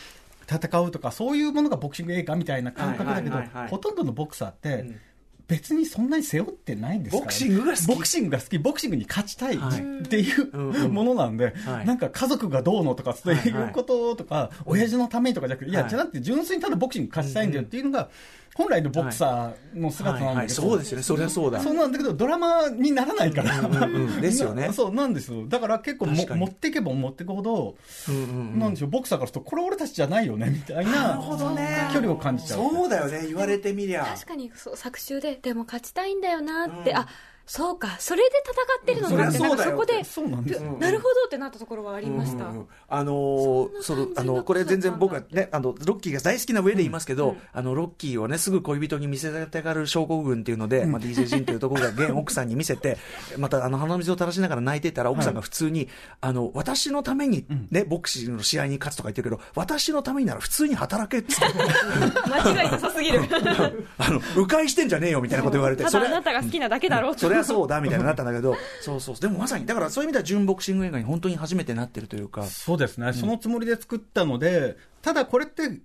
[0.49, 3.69] 戦うとかそういうものがボクシング映画みたいな感覚だけど、はいはいはいはい。
[3.69, 4.99] ほとんどのボクサーって、ん
[5.47, 7.87] 別にそんなに背負ってないんですから、ボクシングが好き。
[7.87, 8.59] ボクシングが好き。
[8.59, 9.79] ボクシングに勝ちたいはい。
[9.79, 11.37] っていううんうんものなん。
[11.37, 13.67] で、はいなんか家族がどうのとかそうはいはい。
[13.67, 15.73] いうこととか、親父のためにとかじゃなくて、い。
[15.73, 18.09] や、はいじゃなくて純粋にただボクシング勝ちたいんだよっていうのが、
[18.55, 21.59] 本来のボクサーの姿なんだけど、そうですよね、そりゃそうだ。
[21.61, 23.59] そうなんだけど、ドラマにならないから。
[23.59, 24.67] うんうんですよね。
[24.67, 25.45] な そうなんですよ。
[25.47, 27.75] だから結構も持っていけば持っていくほど、
[28.09, 28.21] うんうん
[28.53, 28.59] うん。
[28.59, 31.87] なんでしょう、ボクサーからすると、これ俺たちじゃないよね、みたいななるほどね。
[31.93, 32.59] 距離を感じちゃう。
[32.61, 34.03] そうだよね、言われてみりゃ。
[34.05, 36.97] 確かにそう作中ででも勝ちたいんだよなって、うん。
[36.97, 37.07] あ
[37.47, 39.57] そうかそれで戦ってるのかってうん。
[39.57, 40.77] かそこでそうなんですよ。
[40.79, 42.67] なるほどってなったところはありました、うんうんうん。
[42.89, 47.37] あのーそののあのこれ全然僕はねあのロッキーが大好きな上で言いますけど、うん。
[47.53, 52.97] あのロッキーをねすぐ恋人に見せたがる症候群っていうので、まあ DJ ジンというところが現奥さんに見せて
[53.39, 55.87] またあの鼻水を垂らしながら泣いてたら奥さんが普通に、
[56.19, 61.45] あの私のためにね、ボクシングの試合に勝つとか言ってるけど私のためになら普通に働けっつって。
[62.27, 63.21] 間違いなさすぎる。
[63.97, 67.21] あの迂回してんじゃねえよみたいなこと言われてたそれだあなたが好きなだけだろうと。
[67.21, 69.15] そりゃそうだみたいになったんだけど そうそう。
[69.15, 72.43] でもまさにだからそういう意味では純ボクシング映画に本当に初めてなってるというか。
[72.43, 75.79] そうですね、そのつもりで作ったので、ただこれって、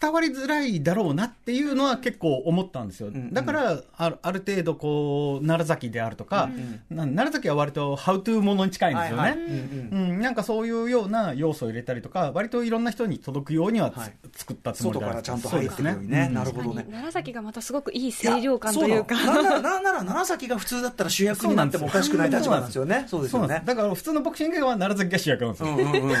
[0.00, 3.10] 伝わりづらいだろうなっていうのは結構思ったんですよ。
[3.10, 6.50] んだから、あるある程度、こう、奈良崎であるとか、
[6.88, 9.22] な奈良崎は割とハウトゥーものに近いんですよね。
[9.22, 9.38] はいはい。
[9.38, 10.10] うんうん。
[10.12, 14.12] うん、なんかそういうような要素を入れたりとか、割といろんな人に届くようにはつ、はい。
[14.34, 15.14] 作ったつもりである。
[15.14, 16.28] 外からちゃんと入ってくるようにね。
[16.28, 16.86] なるほどね。
[16.88, 19.14] 楢崎がまたすごくいい清涼感というか。
[19.14, 23.04] やそうなんなら、なんなら、長崎が普通だったら主役になってもおかしくない立場なんですよね。
[23.08, 23.62] そうですよね。
[23.64, 25.68] だから普通のボクシングは奈良崎が主役なんですよ。
[25.68, 26.16] うんうんうん、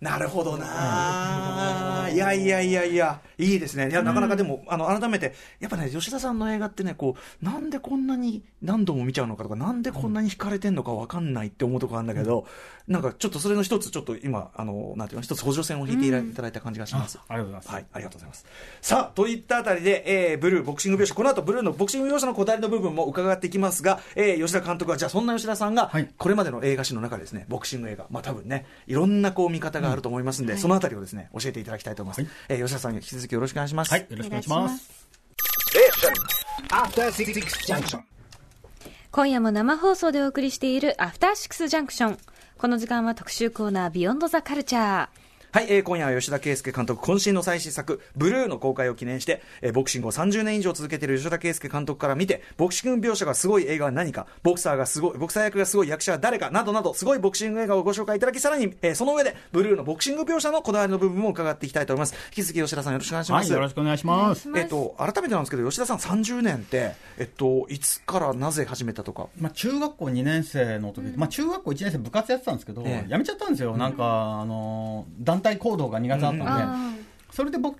[0.00, 2.97] なるほどな、いやいやいやいや、
[3.38, 3.90] いいですね。
[3.90, 12.46] いや、なかなかでも、あの、改めて、やっぱね、吉田さんの映画ってね、こう、なんでこんなに何度も見ちゃうのかとか、なんでこんなに惹かれてんのかわかんないって思うとこあるんだけど、
[12.86, 17.18] なんかちょっとそれの一つ、ちょっと今、あの、なんていうの、一つ補助線を引いていただいた感じがします。
[17.28, 17.74] ありがとうございます。
[17.74, 18.46] はい、ありがとうございます。
[18.80, 32.20] さあ、といったあたりで、えー、ブルーボクシング描写、この後ブルーのボクシング描写のこだわりの部分も伺っていきますが、えー、吉田監督は、じゃあそんな吉田さんが、はいこれまでの映画史の中でですね、ボクシング映画、まあ多分ね、いろんなこう見方があると思いますんで、そのあたりをですね、教えていただきたいと思います。
[32.22, 33.90] はいえー吉田さん、引き続きよろしくお願いします。
[33.90, 34.98] はい、よろしくお願いします。
[39.10, 42.18] 今夜も生放送でお送りしているアフターシックスジャンクション
[42.58, 45.08] この時間は特集コーナービヨンドザカルチャー
[45.58, 62.14] はい、えー今夜は吉田圭佑監督渾身の最新作「ブルー」の公開を記念して、えーボクシングを30年以上続けている吉田圭佑監督から見てボクシング描写がすごい映画は何かボクサーがすごいボクサー役がすごい役者は誰かなどなどすごいボクシング映画をご紹介いただきさらに、えーその上でブルーのボクシング描写のこだわりの部分も伺っていきたいと思います。
[62.28, 64.48] 引き続き吉田さんよろしくお願いします、はい、よろしくお願いします。
[64.54, 69.26] えっと、改めてなんですけど吉田さん30年って、えっと、いつからなぜ始めたとか？
[69.40, 73.10] まあ、中学校2年生の時、まあ、中学校1年生部活やってたんですけど、ええ。
[73.10, 74.04] やめちゃったんですよ、なんか、
[74.40, 76.92] あの団体行動が苦手だったんで、あ
[77.30, 77.78] それでボク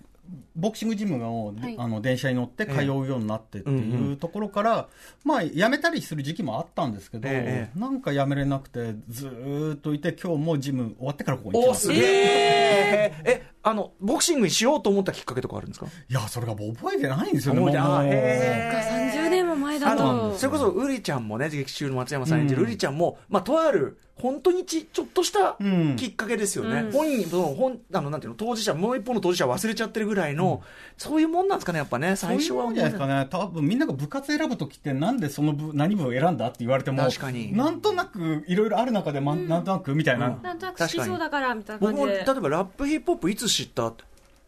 [0.57, 1.75] ボクシングジムを、はい。
[1.79, 4.89] あの電車に乗って通うようになってっていうところから、
[5.25, 7.79] まあ、辞めたりする時期もあったんですけど、ええ。
[7.79, 11.95] なんか辞めれなくて、ずーっといて、今日もジム終わってからここに来おました。
[11.95, 15.87] ええあのボクシングにしようと思ったきっかけとかあるんですか？
[16.09, 17.71] や、それがもう覚えてないんですよね、もう。
[17.71, 17.77] へー。
[17.77, 20.35] そっか30年も前だと。
[20.39, 22.69] それこそウリちゃんもね劇中の松山さん演じるうん。
[22.69, 25.97] ウリちゃんも、まあ、とある本当にちちょっとしたうん。
[25.97, 26.93] きっかけですよね、うん。
[26.93, 30.63] 本人その本あのなんていうの当事者もう一方の当事者忘れちゃってるぐらいの、
[30.97, 32.47] そういうもんなんですかねやっぱね最初は。
[32.49, 37.57] そういうもんじゃないですかね、多分みんなが部活選ぶときって、なんでその部何部を選んだって言われても、確かに。
[37.57, 44.05] なんとなくいろいろある中で、まなんとなくみたいな、なんとなく好きそうだからみたいな僕も例えばラップヒップホップいつ知ったって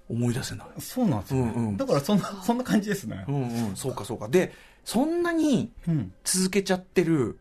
[0.08, 0.66] 思い出せない。
[0.80, 1.52] そうなんですよ、ね。
[1.54, 1.76] うんうん。
[1.76, 3.24] だからそんな そんな感じですね。
[3.28, 3.32] う。
[3.32, 3.34] ん
[3.68, 4.28] うんそうかそうか。
[4.28, 4.52] で
[4.84, 6.12] そんなにうん。
[6.24, 7.38] 続けちゃってる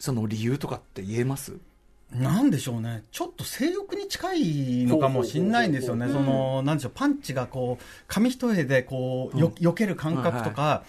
[0.00, 1.56] その理由とかって言えます？
[2.12, 10.84] なんでしょうね、ちょっと性欲に近いのかもしれないんですよね、そのなんでしょう、パンチがこう紙一重でこうよ、避ける感覚とか、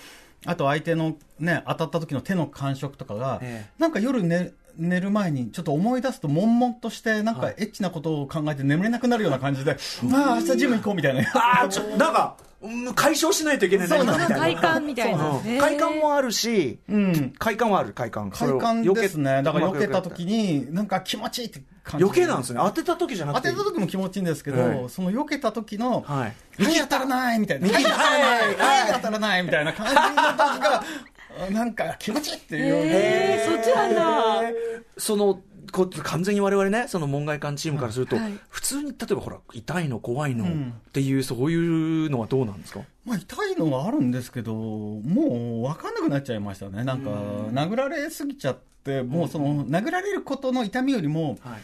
[0.45, 3.71] あと相手の、ね、当たった時の手の感触とかが、ええ。
[3.81, 9.75] なんか夜寝寝る前にちょっと思い出すと悶々としてなんかエッチなことを考えて眠れなくなるような感じで、
[10.09, 11.21] まあ明日ジム行こうみたいな。
[11.33, 12.48] ああちょなんかうん
[12.93, 15.17] 解消しないといけないそうなん何かみたいな。
[15.17, 15.57] 快感みたいな。
[15.57, 17.33] うん快感もあるし、うん。
[17.39, 18.29] 快感はある快感。
[18.29, 19.41] 快感ですね。
[19.43, 22.03] だから避けた時になんか気持ちいいって感じ。
[22.03, 22.59] 余計なんですね。
[22.61, 24.89] 当てた時じゃなくて当てた時も気持ちいいんですけど、はい。
[24.89, 27.67] その避けた時の、はい右当たらないみたいな。
[27.67, 29.65] 右右当たらない右当たらないみたい。
[29.65, 30.83] な感じの時が
[31.51, 32.33] なんか気持ちい。
[32.33, 32.35] い。
[32.35, 32.59] ってい。
[32.59, 34.49] う、えー、そっちなんだ。
[34.49, 35.39] えーその
[35.71, 38.33] こ完全に我々ねその門外漢チームからすると、はい。
[38.49, 40.73] 普通に例えばほら痛いの怖いのうん。
[40.87, 42.81] っていう、そういうのはどうなんですか？
[43.05, 46.83] まあ、痛いのはあるんですけどもう分かんなくなっちゃいましたね。
[46.83, 51.59] なんか殴られすぎちゃってもうその殴られることの痛みよりもはい。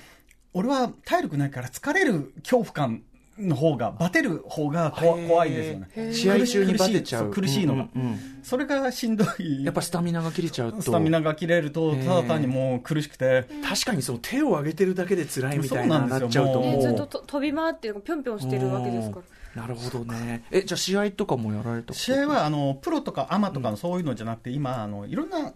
[0.53, 3.03] 俺は体力ないから疲れる恐怖感
[3.38, 6.13] の方がバテる方が怖怖いんですよね。
[6.13, 8.19] 試合中にバテちゃう苦しいのが、うんうんうん。
[8.43, 9.65] それがしんどい。
[9.65, 10.82] やっぱスタミナが切れちゃうと。
[10.82, 13.45] スタミナが切れるとただ単にもう苦しくて。
[13.63, 16.19] 確かにその手を上げてるだけで辛いみたいなそうなんですよ。
[16.21, 16.62] なっちゃうと。
[16.62, 16.82] ね、もう。
[16.82, 19.62] ずっとと飛び回ってぴょんぴょんしてるわけですから。
[19.62, 20.43] なるほどね。
[20.52, 25.54] えじゃあ試合とかもやられた試合はあのプロとかアマとかのそういうのじゃなくて今あのいろんな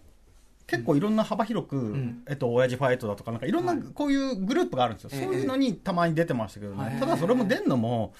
[0.70, 5.10] 結構いろんな幅広く、んえっと、親父ファイトだとか、なんかいろんなこういうグループがあるんですよ。
[5.14, 6.94] ええそういうのにたまに出てましたけどね。
[6.94, 8.14] へえただそれも出んのも、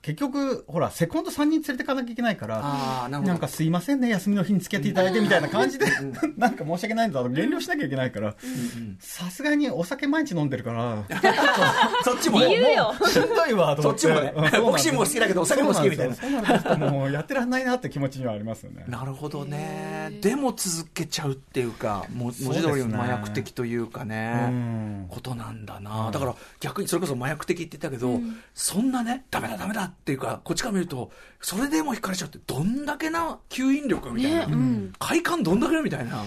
[0.00, 5.86] 結局、ほら、セコンド3人連れてかなきゃいけないから、ななんかすいませんね、休みの日に付き合っていただいてみたいな感じで、
[6.38, 8.36] なんか申し訳ないんだと減量しなきゃいけないから、
[9.00, 11.04] さすがにお酒毎日飲んでるから、
[12.04, 12.48] そっちもね。
[12.50, 14.00] 言うよしんどいわと思って。
[14.02, 14.60] そっちもね。
[14.60, 16.76] ボクシングも好きだけどお酒も好きみたいな。
[16.76, 18.84] もうやってらんないなって気持ちにはありますよね。
[18.86, 20.16] なるほどね。
[20.20, 25.06] でも続けちゃうっていうかも文字通りの麻薬的というかねうん。
[25.08, 28.20] ことなんだな、だから逆にそれこそ麻薬的って言ったけど、
[28.54, 36.24] そんなねダメだダメだっていうかこっちから見るとそれでも引かれちゃうってどんだけな吸引力みたいな、ねうん快感どんだけみたいな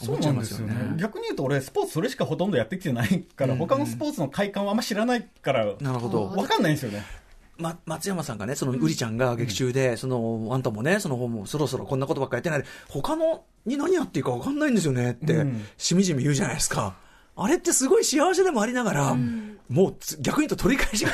[0.00, 0.96] そう思っちゃないんですよますよねね。
[0.96, 7.04] 逆に言うと俺、スポーツそれしかほとんどやってきてないから、他のスポーツの快感はあんま知らないから、なるほどわかんないんですよね。
[7.56, 16.96] ま、松山さんがね、そのウリちゃんが劇中で、そのあんたもね、そのもうそろそろこんなことばっかやってないで、他のに何やっていいか分かんないんですよねって、うんしみじみ言うじゃないですか。
[17.36, 19.16] あれってすごい幸せでもありながら、
[19.68, 21.10] もうつ逆に言うと取り返しが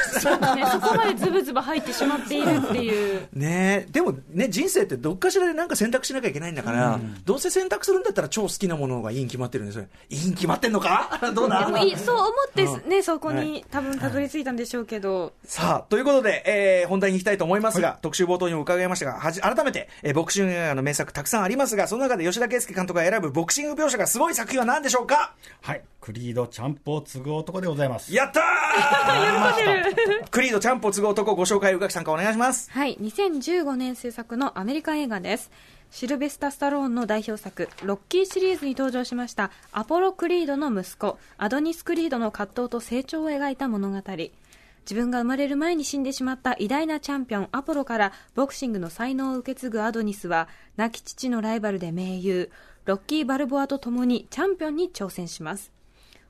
[0.56, 3.28] ね、そこまでズブズブ入ってしまっているっていう。
[3.32, 3.86] ね。
[3.88, 9.86] えでもね、人生ってどっかしらでなんか選択しなきゃいけないんだから、どうせ選択するんだったら超好きなものがいいに決まってるんですよ。
[10.10, 11.18] いいに決まってんのか？
[11.32, 15.32] どうでだもいい そう思ってね、そこはに多分たどり着いたんでしょうけど。
[15.44, 25.34] さあ、ということで、えー本題に行きたいと思いますが、特集冒頭にも伺いましたが、はじ改めて、えーボクシング映画の名作たくさんありますが、その中で吉田圭佑監督が選ぶボクシング描写がすごい作品は何でしょうか？
[25.62, 25.82] はい。
[26.10, 28.12] クリード、チャンプを継ぐ男でございます。
[28.12, 32.68] やったー クリード、チャンプを継ぐ男、ご紹介、宇垣さんからお願いします。
[32.72, 35.52] はい、2015年制作のアメリカ映画です。
[35.92, 43.96] シルベスタ・スタローンの代表作、ロッキーシリーズに登場しました、アポロ・クリードの息子、アドニス・クリードの葛藤と成長を描いた物語。
[43.96, 52.50] 自分が生まれる前に死んでしまった偉大なチャンピオン、アポロからボクシングの才能を受け継ぐアドニスは、亡き父のライバルで盟友、
[52.86, 55.70] ロッキー・バルボアと共にチャンピオンに挑戦します。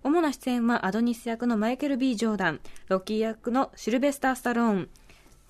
[0.02, 4.88] 主な出演はアドニス役のマイケル・ B・ ジョーダン、ロッキー役のシルベスター・スタローン、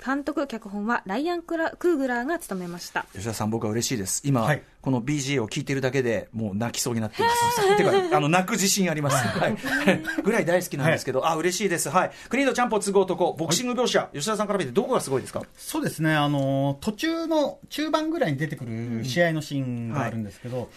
[0.04, 3.04] 監督、脚本はライアン・クラクーグラーが務めました。
[3.12, 4.22] 吉田さん、僕は嬉しいです。
[4.24, 7.76] 今、はいこの BG を聞いてるだけでもう泣きそうになっています。
[7.76, 9.16] てか、あの、泣く自信あります。
[9.28, 9.56] はい。
[10.24, 11.90] ぐらい大好きなんですけど、あ、嬉しいです。
[11.90, 12.10] はい。
[12.30, 15.42] クリード、チャンプを継ぐ男、ボクシング描写、吉田さんから見てどこがすごいですか？
[15.54, 20.70] そうですね、あの、途中の中盤ぐらいに出てくる試合のシーンがあるんですけど、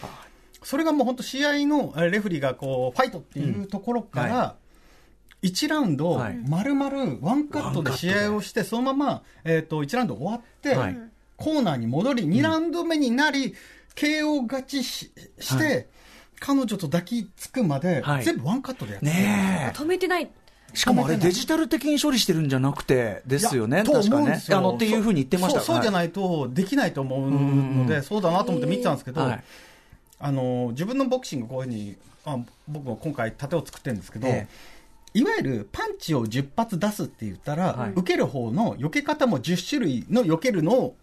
[0.63, 4.29] それがもう本当試合のえレフェリーがこう、ファイトっていうところかうん。
[4.29, 4.55] ら、
[5.43, 6.37] 1ラウンドはい。
[6.47, 10.97] 丸々ワンカットで試合をして、そのまま、えっと1ラウンド終わってはい、
[11.35, 13.53] コーナーに戻り、2ラウンド目になり、
[13.95, 15.87] KO 勝ちしして、
[16.39, 19.77] 彼女と抱きつくまではい、全部ワンカットでやってるねえ。
[19.77, 20.29] 止めてない。
[20.73, 24.07] しかもあれデジタル的に処理してるんじゃなくてですよね、確かね。
[24.07, 24.51] 思うんです。
[24.51, 24.57] よ。
[24.57, 25.59] あのっていうふうに言ってました。
[25.59, 25.93] そうそうじゃい。
[25.93, 29.43] ないとできないと思うので、そうだなと思って見てたんですけど、はい
[30.23, 32.37] あの自分のボクシングこういうふうにあ
[32.69, 34.47] 僕も今回盾を作ってるんですけど、え
[35.13, 37.91] いわゆるパンチを10発出すって言ったら、はい。
[37.91, 40.95] 受ける方の避け方も10種類の避けるのを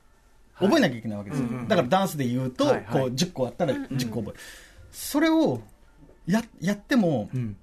[0.58, 2.84] 覚えなきゃいけないわけですよ、だからダンスで言うと、はいはい。
[2.86, 4.40] こう10個あったら10個覚える、
[4.90, 5.60] それを
[6.26, 7.56] ややってもうん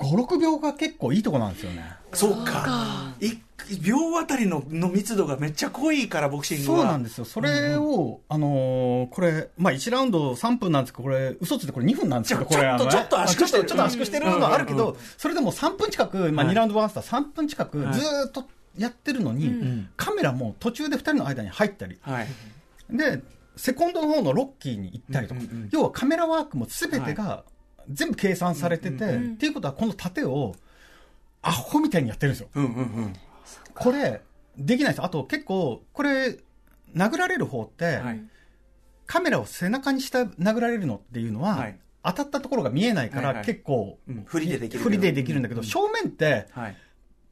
[0.00, 1.84] 56秒が結構いいとこなんですよね。
[2.12, 3.14] そうか。
[3.20, 3.34] い
[3.78, 6.78] 秒あたりのの密度がめっちゃ濃いから、ボクシングは。
[6.78, 7.24] そうなんですよ。
[7.24, 13.64] それを、あのーこれ、まあ1ラウンド3分なんですけど、これ、嘘ついてこれ2分なんですけど、ちょこれ、あのちょっとちょっと圧縮してる。
[13.64, 16.54] ちょっとちょっと圧縮してるのはあるけうんうんど、それでも3分近く、まあはい。
[16.54, 18.44] 2ラウンドワンスター3分近くずっと
[18.76, 19.88] やってるのに、ん。
[19.96, 22.26] カメラも途中で2人の間に入ったり、はい。
[22.90, 23.22] で、
[23.56, 25.40] セコンドの方のロッキーに行ったりとか。
[25.40, 27.44] うんうんうん、要はカメラワークも全てが、
[27.88, 30.54] 全部計算されてて、っていうことはこの盾を
[31.42, 32.48] アホみたいにやってるんですよ。
[33.74, 34.22] これ、
[34.58, 35.02] できないです。
[35.02, 36.38] あと結構、これ、
[36.94, 38.22] 殴られる方って、はい。
[39.06, 41.78] カメラを背中にした殴られるのっていうのは、はい。
[42.02, 43.46] 当たったところが見えないから、はいはい。
[43.46, 44.24] 結構、うん。
[44.24, 46.76] 振りでできる振りでできるんだけど、うん正面って、はい。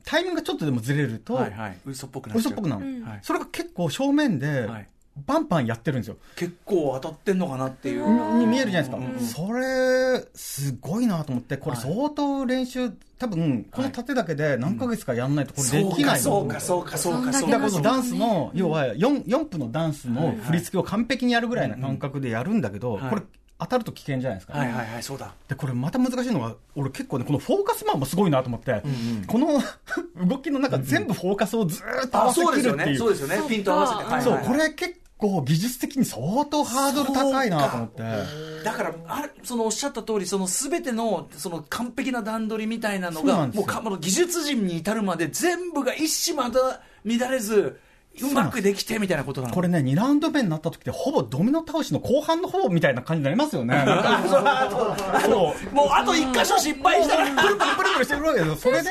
[0.05, 1.79] タイミングがちょっとでもずれると、はいはい。
[1.85, 2.41] 嘘っぽくなっちゃう。
[2.41, 3.19] 嘘っぽくなる、うんはい。
[3.23, 4.89] それが結構正面で、はい
[5.26, 6.16] バンバンやってるんですよ。
[6.37, 8.38] 結構当たってんのかなっていう。
[8.38, 17.52] に見えるじゃないですか、うんそれ、すごいなと思って、これ、はい相当練習、多分この盾だけで何ヶ月かやんないと、これできないかそうかそうかそうかそそうか。
[17.52, 18.59] だからこのダンスの、うん。
[18.59, 23.22] 要は 4, 4分のダンスの振り付けを完璧にやるぐらいな感覚でやるんだけど、はいこれ、
[23.61, 25.35] 当たると危険じゃないですか、はいはいはいそうだ。
[25.48, 28.83] でこれまた難しいのが、俺結構ね、このフォーカスマンもすごいなと思って、
[29.26, 29.61] この
[30.24, 32.94] 動きの中、全部フォーカスをずーっと合あわせそうですよきるっていう。
[32.94, 32.98] ね。
[32.98, 33.48] そうですよね。
[33.48, 34.12] ピント合わせて。
[34.12, 34.22] はい。
[34.22, 38.02] そうこれ結構技術的に相当ハードル高いなと思って。
[38.64, 47.81] だからあれそのおっしゃった通りその全てのその完璧な段取りみたいなのがもうか技術陣に至るまで全部が一糸また乱れず
[48.22, 49.54] うまくできてみたいなことなの。
[49.54, 53.74] これね、2ラウンド目になった時って、ほぼドミノ倒しの後半の方みたいな感じになりますよね。
[53.85, 55.20] なんか。
[55.22, 55.74] そう。
[55.74, 57.26] もうあと一箇所失敗したら。
[57.31, 58.57] プルプルプルプルしてるわけですよ。
[58.57, 58.90] それで、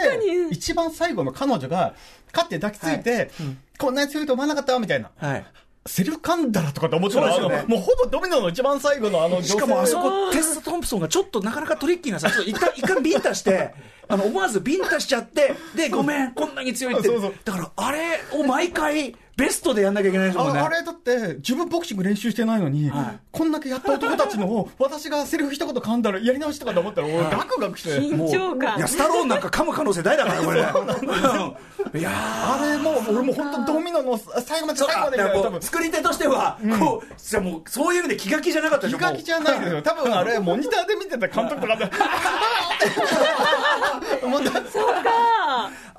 [0.52, 1.94] 一番最後の彼女が、
[2.34, 3.32] 勝って抱きついて、
[3.78, 5.10] こんなに強いと思わなかったわみたいな。
[5.18, 5.46] はい
[5.88, 7.66] セルフカンダラとかって思ってたら、ね。
[7.68, 13.74] もうほぼドミノの一番最後のあのしかもあそこテスト・トンプソンがちょっとなかなかトリッキーなさちょっと一回 一回ビンタして
[14.08, 17.08] あの思わずビンタしちゃってでごめんこんなに強いって。
[17.10, 17.34] そうそう。
[17.44, 20.60] だからあれを毎回ベストでやんなきゃいけないですもんね。
[20.60, 23.20] ああれだって、自分ボクシング練習してないのに、はい。
[23.32, 27.90] こんだけやった男たちのを、私がセリフ一言噛んだらやり直しとかと思ったら、俺ガクガクして。
[28.00, 28.78] 緊張感。
[28.80, 30.64] いやスタローンなんか噛む可能性大だからこれう。
[30.64, 30.66] ん。
[32.00, 32.14] いやー。
[32.16, 35.60] あれもう、俺も本当ドミノの最後までそう最後まで多分。
[35.60, 39.84] う作り手としては、こうじゃあもうそういう意味で気が気じゃなかったでしょ気が気じゃないですよ。
[39.84, 41.86] 多分あれ、モニターで見てた監督とかで、
[44.26, 44.52] 思った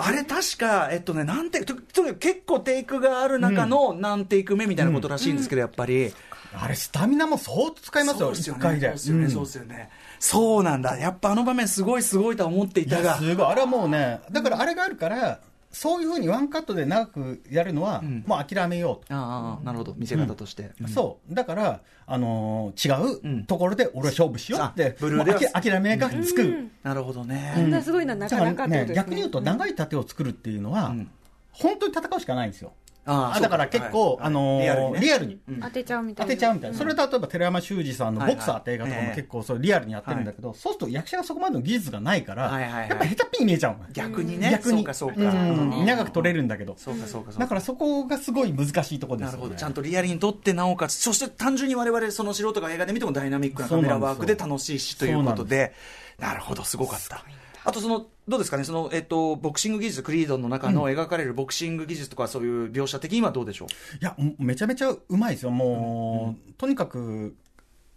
[0.00, 6.14] あれ確か、えっとね、なんて、ととにかく結構テイクがある中の何テイク目みたいなことらしいんですけど、やっぱり。
[6.54, 8.60] あれ、スタミナも相当使いますよ、そうですよね。
[8.60, 8.86] 一回で。
[8.86, 9.90] そうですよね、うんそうですよね。
[10.18, 10.98] そうなんだ。
[10.98, 13.10] やっぱあの場面すごいすごいとは思っていいたが。
[13.10, 13.46] やすごい。
[13.46, 19.14] あれはもうね、だからあれがあるから、そういうふうにワンカットで長くやるのは、んもう諦めようと。
[19.14, 19.94] ああ、なるほど。
[19.96, 20.70] 見せ方として。
[20.80, 21.34] うんそう。
[21.34, 26.70] だから、あの違うところで俺は勝負しようって、あブルーで諦めがつく。
[26.82, 27.66] なるほどあんね。
[27.68, 31.10] なすごいのはなかなかね逆に言うと、長い盾を作るっていうのは、うん
[31.50, 32.72] 本当に戦うしかないんですよ。
[33.10, 35.00] ああだから結構、あのーリアルにね。
[35.00, 35.38] リアルに。
[35.48, 36.30] うん当てちゃうみたいな。
[36.30, 42.88] 当てちゃうみたいな、それ例えば寺山修司さんのボクサーって映画とかも結構そうリアルにやってるんだけど、そうすると役者がそこまでの技術がないから、はいはいはい。
[42.90, 44.50] やっぱ下手っぴに見えちゃうの逆にね。
[44.50, 44.78] 逆に。
[44.78, 45.14] そうかそうか。
[45.16, 47.40] 長く撮れるんだけど、そうかそうかそうか。
[47.40, 49.38] だからそこがすごい難しいところですよね。
[49.38, 55.72] なるほど、ちゃんとリアルに撮って、なおかつ、そして単純に我々、その素人が映画で見てもダイナミックなカメラワークで楽しいしということで、
[56.18, 57.24] なるほど、すごかった。
[57.68, 63.68] あとその、どうですかね、その、えっと、ボクシング技術、クリードの中の描かれるボクシング技術とか、そういう描写的にはどうでしょう？
[63.68, 65.50] いや、もうめちゃめちゃうまいですよ。
[65.50, 67.36] もう、とにかく、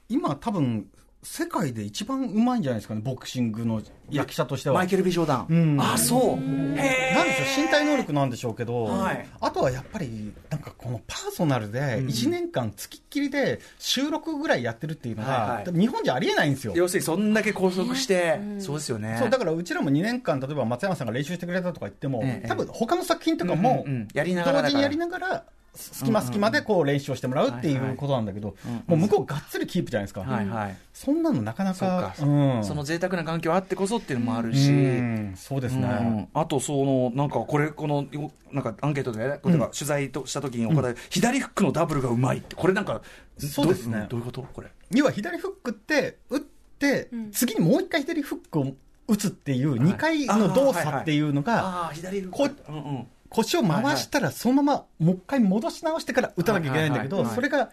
[0.10, 0.88] 今多分、
[1.24, 4.76] 世界で一番うまいんじゃないですかね、ボクシングの役者としては。
[4.76, 5.46] マイケル・ビジョーダン。
[5.50, 6.40] うんあ、そう。
[6.40, 16.74] へなんでしょう身体能力なんでしょうけど、はいあとはやっぱり、なんかこのパーソナルで、1年間つきっきりで収録ぐらいやってるっていうのが、はいはい多分日本じゃありえないんですよ。
[16.76, 19.18] 要するに、そんだけ拘束して、そうですよね。
[19.20, 28.56] そうだからうちらも2年間、例えば松山さんが練習してくれたとか言っても、ええ多分他の作品とかも、うんうんうんやりながらだから同時にやりながら、隙間隙間でこう練習をしてもらうっていうことなんだけど、
[28.88, 30.22] もう向こうがっつりキープじゃないですか。
[30.22, 30.78] はいはい。
[30.94, 32.64] そんなのなかなかか、うん。
[32.64, 35.34] その贅沢な環境あってこそっていうのもあるうし、ん。
[35.36, 35.88] そうですね。
[35.88, 36.28] うん。
[36.34, 43.02] あとそのなんかこれこのよなんかアンケートでね、例えば取材とした時に行われる、左フックのダブルがうまいってこれなんか
[43.38, 44.08] そうですね。
[44.10, 44.68] どどういうことこれ？
[44.92, 48.74] 要は左フックって、打って、次にもう一回左フックを
[49.08, 57.72] 打つっていう2回の動作っていうのが、ああ左フッこクうんうん腰を回したらそのままもう一回戻し直してから打たなきゃいけないんだけど、それが、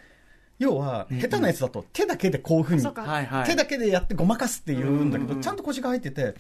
[0.59, 2.83] 要は、下手なやつだと手だけでこういうふうに
[3.47, 6.35] 手だけでやってごまかすっていうんだけど、ちゃんと腰が入ってて、はい。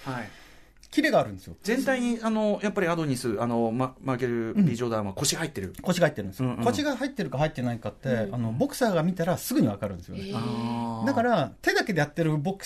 [0.90, 1.57] キレがあるんですよ。
[1.62, 6.57] 全体にあのやっぱりアドニスあのママーケル・ビー・ジョーダンは腰入ってる、腰が入ってるんですよ。
[6.64, 10.33] 腰が入ってるか入ってないかって、あの、ボクサーが見たらすぐにわかるんですよね。
[11.07, 12.64] だから手だけでやってるボク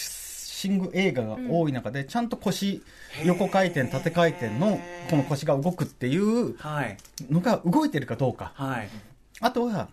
[0.62, 2.82] シング映画が多い中で、ちゃんと腰
[3.24, 4.78] 横回転縦回転の
[5.10, 6.96] この腰が動くっていうはい。
[7.28, 8.52] のが動いてるかどうか。
[8.54, 8.88] はい。
[9.40, 9.88] あとは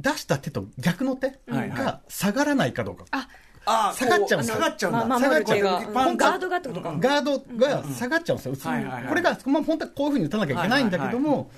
[0.00, 1.68] 出した手と逆の手はいはい。
[1.70, 3.28] が下がらないかどうか、あ
[3.66, 4.56] あー下がっちゃうんですよ。
[4.56, 5.60] こ下がっちゃうんだ、まあ下がっちゃう。
[5.60, 6.88] ガードがってことか。
[6.88, 7.00] うん。
[7.00, 9.04] ガードが下がっちゃうんですよ、はいはいはい。
[9.04, 11.50] これが、まあ、本当はこういうふうに打たなきゃいけないんだけども、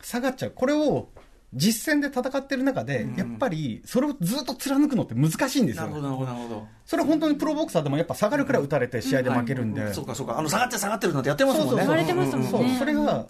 [0.00, 0.52] 下がっちゃう。
[0.54, 1.08] これを
[1.54, 6.66] 実戦で戦ってる中で、やっぱりそれをずっと貫くのって難しいんですよ、なるほどなるほどなるほど。
[6.84, 10.38] それは本当にプロボクサーでもやっぱ下がるくらい打たれて試合で負けるんで、そうかそうか。
[10.38, 11.80] あの下がって下がってるなんてやってますもんね。
[11.82, 12.48] 言われてますもんね。
[12.48, 13.26] そうそれが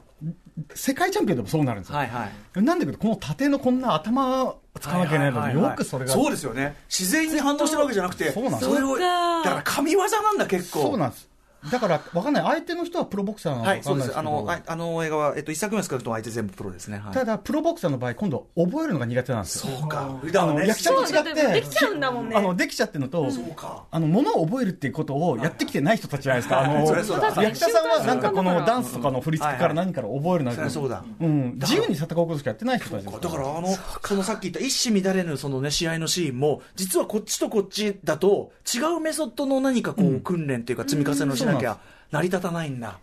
[0.75, 2.63] 世界チャンピオンでもそうなるんですよ、はいはい。
[2.63, 6.77] なんだけどこの縦のこんな頭を使わなきゃいけないのによくそれがそうですよね。
[6.89, 10.83] 自然に反応してるわけじゃなくてそうなんですそれをだから神業なんだ結構。
[10.83, 11.29] そうなんです
[11.71, 12.45] だから分かんない。
[12.45, 14.01] 相手の人はプロボクサーなのかはい、分かんで。
[14.01, 16.99] ないですすけど、あの、ああの映画は、えっと、一作目少なくとも相手全部プロですね。
[16.99, 19.77] はい、ただプロボクサーの場合今度覚えるのが苦手なんですよ。
[19.79, 20.01] そうか。
[20.01, 22.37] あの役者と違そうだってできちゃうんだもんね。
[22.37, 23.85] あのできちゃってるのと、そうか。
[23.91, 26.85] あの物を覚えるっていうことをやってきてない人たちじゃないですか、あの
[27.43, 31.05] 役者さんはなんかこのダンスとかの振り付けから何から覚えるなんて、そうだ。
[31.21, 33.21] うん、自由に戦うことしかやってない人たちです。
[33.21, 33.69] だから、あの、
[34.05, 41.79] そのさっき言った一糸乱れぬそのね、試合のシーンも、実はこっちとこっちだと、違うメソッドの何かこう、訓練っていうか積み重ねをしなきゃ
[42.11, 42.99] 成り立たないんだ。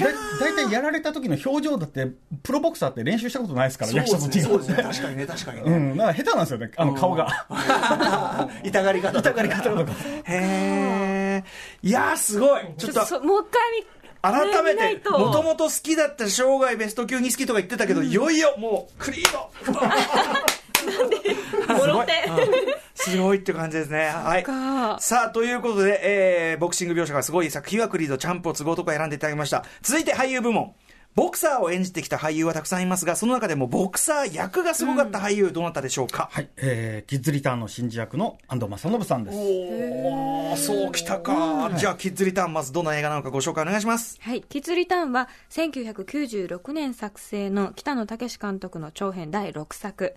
[0.00, 0.08] だ
[0.40, 2.08] 大体やられた時の表情だって
[2.42, 4.82] プロボクサーって練習したことないですから役者と違そうですね。
[4.82, 5.76] 確かにね、確かにね。
[5.76, 6.70] うん、だから下手なんですよね。
[6.76, 7.46] あの顔が、
[8.64, 9.30] 痛がり方とか。
[9.30, 9.92] 痛がり方とか。
[10.24, 11.44] へえ。
[11.82, 12.62] いやー、すごい。
[12.76, 13.86] ちょっと、そもう一回見
[14.22, 15.42] 改めて、もと。
[15.42, 19.50] もと好きだった生涯ベスト級に好きとか言ってたけど、いよいよもう、クリード
[21.74, 22.12] 戻って
[23.10, 24.06] すごいって感じですね。
[24.06, 24.42] はい。
[24.42, 29.64] かさあ、ということで、えー、ボクシング描写がすごい作品はクリード、チャンプを都合とか選んでいただきました。
[29.82, 30.74] 続いて俳優部門。
[31.14, 41.70] ボクサーを演じてきた俳優はたくさんいますが、その中でもボクサー役がすごかった俳優、どなたでしょうか、はい、えー、キッズリターンの新次役の安藤正信さんですおー、そうきたか。
[41.76, 44.18] じゃあ、キッズリターン、まずどんな映画なのかご紹介お願いします。
[44.22, 44.42] はい。
[44.42, 50.16] キッズリターンは1996年作成の北野武監督の長編第6作。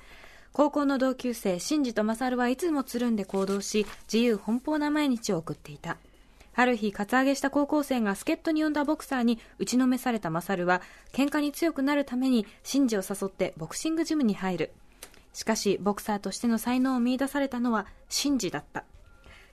[0.54, 5.98] 高校の同級生、シンジとマサルはいつもつるんで行動し、自由奔放な毎日を送っていた。
[6.56, 10.82] ある日、カツアゲした高校生が助っ人に呼んだボクサーに打ちのめされたマサルは、
[11.14, 14.72] 喧嘩に強くなるためにシンジを誘ってボクシングジムに入る。
[15.34, 18.86] しかし、ボクサーとしての才能を見出されたのはシンジだった。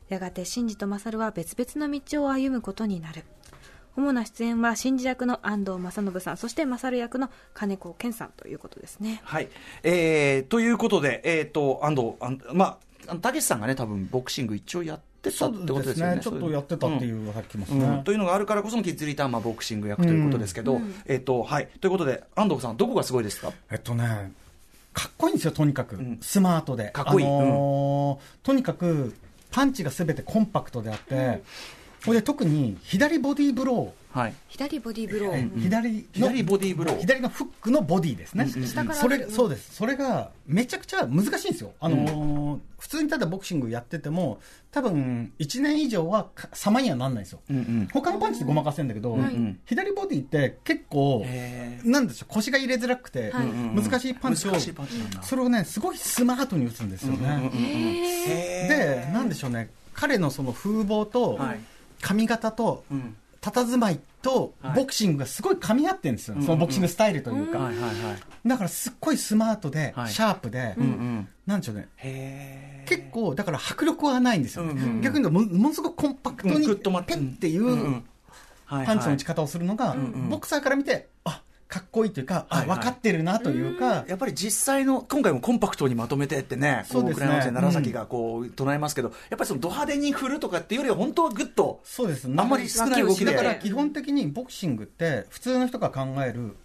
[0.09, 3.25] やがてシンジとマサルは別々の道を歩むことになる。
[3.97, 9.21] 主な出演は新次役の安藤正信さんそしてマサル役の金子健さんということですね。
[9.25, 9.49] はい。
[9.83, 16.21] えー、ということで、えっ、と、安藤、あんまあ、たけしさんがね、多分ボクシング一応やってたってことですよね。
[16.21, 17.81] ちょっとやってたっていううさっきますうん。
[17.81, 21.69] ね、というのがあるからこそのキッズリターン、まあ、ボクシング役ということですけど、えっ、と、はい。
[21.81, 23.53] ということで、安藤さん、どこがすごいですか？
[23.71, 24.33] えっとね
[24.93, 26.19] かっこいいんですよとにかく、ん。
[26.21, 26.91] スマートで。
[26.91, 27.27] かっこいい。
[27.27, 29.15] あのーとにかく
[29.51, 31.43] パンチがすべてコンパクトであって、
[32.05, 34.35] これで特に左ボディーブロはい。
[34.47, 37.01] 左ボディーブロー、ー、左の左ボディーブロー。
[37.01, 39.75] 左のフックのボディですね、下からそれそうです。
[39.75, 44.41] それがめちゃくちゃ難しいんですよ、あのー普通にただボクシングやってても
[44.71, 47.89] 多分1年以上はか様にはなんないんですよ、うんうん。
[47.91, 53.47] 他のパンチってごまかせるんだけど、ん左ボディって結構へなんでしょう腰が入れづらくて、はい。
[53.47, 54.55] 難しいパンチを
[55.23, 59.71] それをねすごいスマートに打つんですよね、へでなんでしょうね。
[59.95, 61.61] 彼のその風貌とはい
[62.05, 63.17] 髪型とうん。
[63.41, 64.77] 佇まいとはい。
[64.77, 68.49] ボクシングがすごい噛み合ってるんですよ、そのボクシングスタイルというか、はいはいはい。
[68.49, 70.13] だからすっごいスマートで、はい。
[70.13, 71.29] シャープで、うんうん。
[71.47, 75.01] なんでしょうね結構だから迫力はないんですよね、うんうんうん。
[75.03, 76.67] 逆に言うともものすごくコンパクトうんに
[77.07, 78.03] ペンっていんう
[78.67, 80.31] パンチの打ち方をするのが、ん。
[80.31, 82.71] ボクサーから見てあかっこいいというか、はいはい。
[82.71, 87.27] あ分かってるなというか、やっぱり実際の、今回もコンパクトにまとめてってね、こそうですね。
[87.27, 92.27] 楢崎がこう唱えますけど、やっぱりそのド派手に振るとかっていうよりは、本当はぐっと、そうです。
[92.27, 93.33] あんまり少ない動きで。
[93.33, 96.57] だから基本的にボクシングって普通の人が考える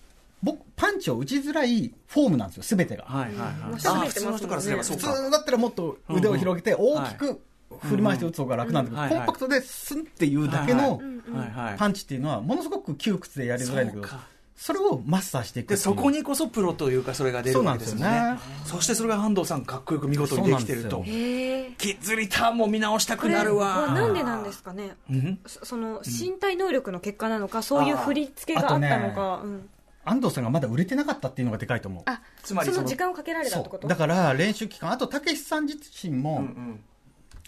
[0.42, 4.08] ボパンチを打ちづらいフォームなんですよ全てが、はいはいはい。
[4.08, 5.14] 普通の人からすればそう普か。
[5.14, 7.42] 通だったらもっと腕を広げて大きく
[7.82, 9.10] 振り回して打つ方が楽なんだけど、うん。
[9.10, 10.98] コンパクトでスンっていうだけの
[11.34, 11.78] はいはい。
[11.78, 14.28] パンチっていうのはものすごく窮屈でやりづらいんだけどそうか
[14.62, 18.38] それをマスターしていくってで、そこにこそプロというか、それが出るわけですよね。
[18.66, 21.02] そしてそれが安藤さん、かっこよく見事にできてると。
[21.06, 23.94] キッズリターンも見直したくなるはわ。
[23.94, 24.98] なんでなんですかね？
[25.10, 25.40] うん。
[25.46, 29.42] そその身体能力の結果なのかそういう振り付けがあったのか。
[29.42, 29.70] うん。
[30.04, 32.04] 安藤さんがまだ売れてなかったっていうのがでかいと思う。
[32.06, 33.88] あそつまりそのの時間をかけられたってこと？
[33.88, 36.84] だから練習期間あとたけしさん自身も、うん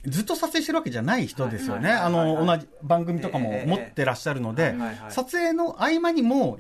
[0.04, 4.74] ずっと撮影してるわけじゃない人ですよね、あの同じ番組とかも持ってらっしゃるので、
[5.10, 6.58] 撮影の合間にも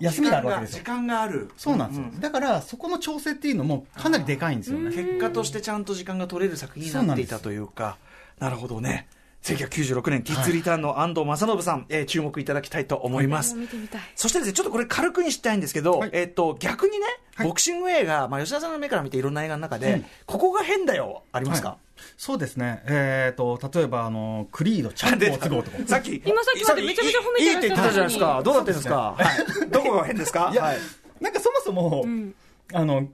[0.00, 0.84] 休みがあるわけです時よ。
[0.84, 1.50] 間がある。
[1.56, 4.90] そうなんですよ、だからそこの調整っていうのもかなりでかいんですよね。
[4.90, 7.96] 結果としてちゃんと時間が取れる作品になっていたというか、
[8.38, 9.08] なるほどね。
[9.44, 13.54] 1996年、キッズリターンの安藤正信さん、えー注目いただきたいと思います。
[14.16, 16.10] そしてですね、ちょっとこれ軽くにしたいんですけど、はい。
[16.14, 17.46] えっと、逆にね、はい。
[17.48, 20.04] ボクシング映画、まあ、吉田さんの目から見ていろんな映画の中で、うん。
[20.24, 21.78] ここが変だよ、ありますか、はい。
[22.16, 25.70] そうですね、えー、と例えばあのクリード、チャンプを継ごうと。
[25.70, 25.76] か。
[25.86, 28.42] さっき、今さっきまでめちゃめちゃ褒めていいいいって言ってたじゃないですか。
[28.42, 29.16] どうなってるんですか、は
[29.66, 29.70] い。
[29.70, 30.48] どこが変ですか？
[30.52, 30.78] いや、はい。
[31.20, 32.34] なんかそもそも、ん。
[32.72, 33.06] あの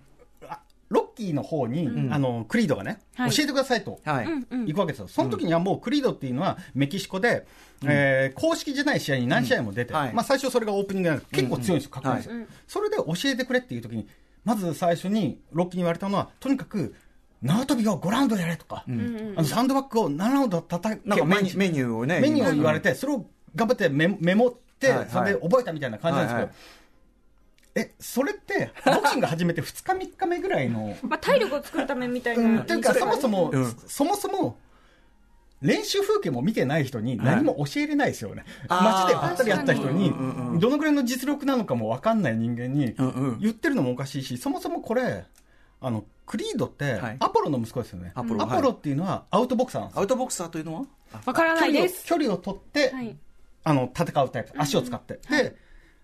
[1.21, 3.31] キーの方に、あの、クリードがね、はい。
[3.31, 4.01] 教えてくださいと。
[4.05, 4.25] はい。
[4.25, 4.67] うんうん。
[4.67, 5.09] 行くわけですよ。
[5.09, 7.47] その時にはもうクリードっていうのはメキシコで、
[7.85, 9.99] えー公式じゃない試合に何試合も出て、うん。
[9.99, 10.15] はい。
[10.15, 12.13] まあ最初それがオープニングなんで結構強いんですよ、かっこい。
[12.13, 12.17] いん。
[12.19, 14.09] ですよ、はいそれで教えてくれっていう時に、
[14.45, 16.95] まず最初にロッキーに言われたのは、とにかく
[17.43, 21.43] 縄跳びを5ラウンドやれとか、あのサンドバッグを7ラウンド叩けなんかメニュー。
[21.43, 22.21] 毎日メニューをね。
[22.21, 24.99] メニューを言われて、それを頑張ってメメモって、はい。
[24.99, 25.09] はい。
[25.11, 26.80] それで覚えたみたいな感じなんですけど、はい
[27.75, 34.59] え、それって、 ボクシング始めて2日3日目ぐらいの、 まあ、体力を作るためみたいうん、いうか、そもそも、うんそもそも、
[35.63, 38.45] 練習風景も見てない人に何も教えれないですよね。
[38.69, 40.11] あー街でばったり会った人に
[40.59, 42.95] どのぐらいの実力なのかも分かんない人間に
[43.41, 45.27] 言ってるのもおかしいし、そもそもこれ、
[45.83, 48.13] あの、クリードってはい、アポロの息子ですよね。
[48.15, 50.87] アポロアポロっていうのはアウトボクサーなんですよアウトボクサーというのは？
[51.27, 52.07] わからないです。
[52.07, 53.17] 距離を距離を取って、はい。
[53.65, 54.53] あの、戦うタイプ。
[54.57, 55.19] 足を使って。
[55.29, 55.57] で、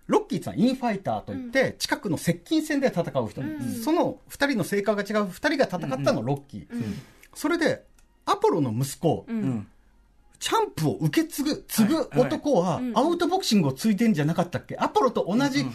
[0.07, 3.41] ロッキーさん、インファイターといって、近くの接近戦で戦う人。
[3.83, 6.67] その二人の性格が違う二人が戦ったのロッキー。
[7.33, 7.83] それで、
[8.25, 9.67] アポロの息子、うん。
[10.39, 14.77] チャンプを受け継ぐ、継ぐ男は、アウトボクシングを継いでんじゃなかったっけ？
[14.77, 15.65] アポロと同じ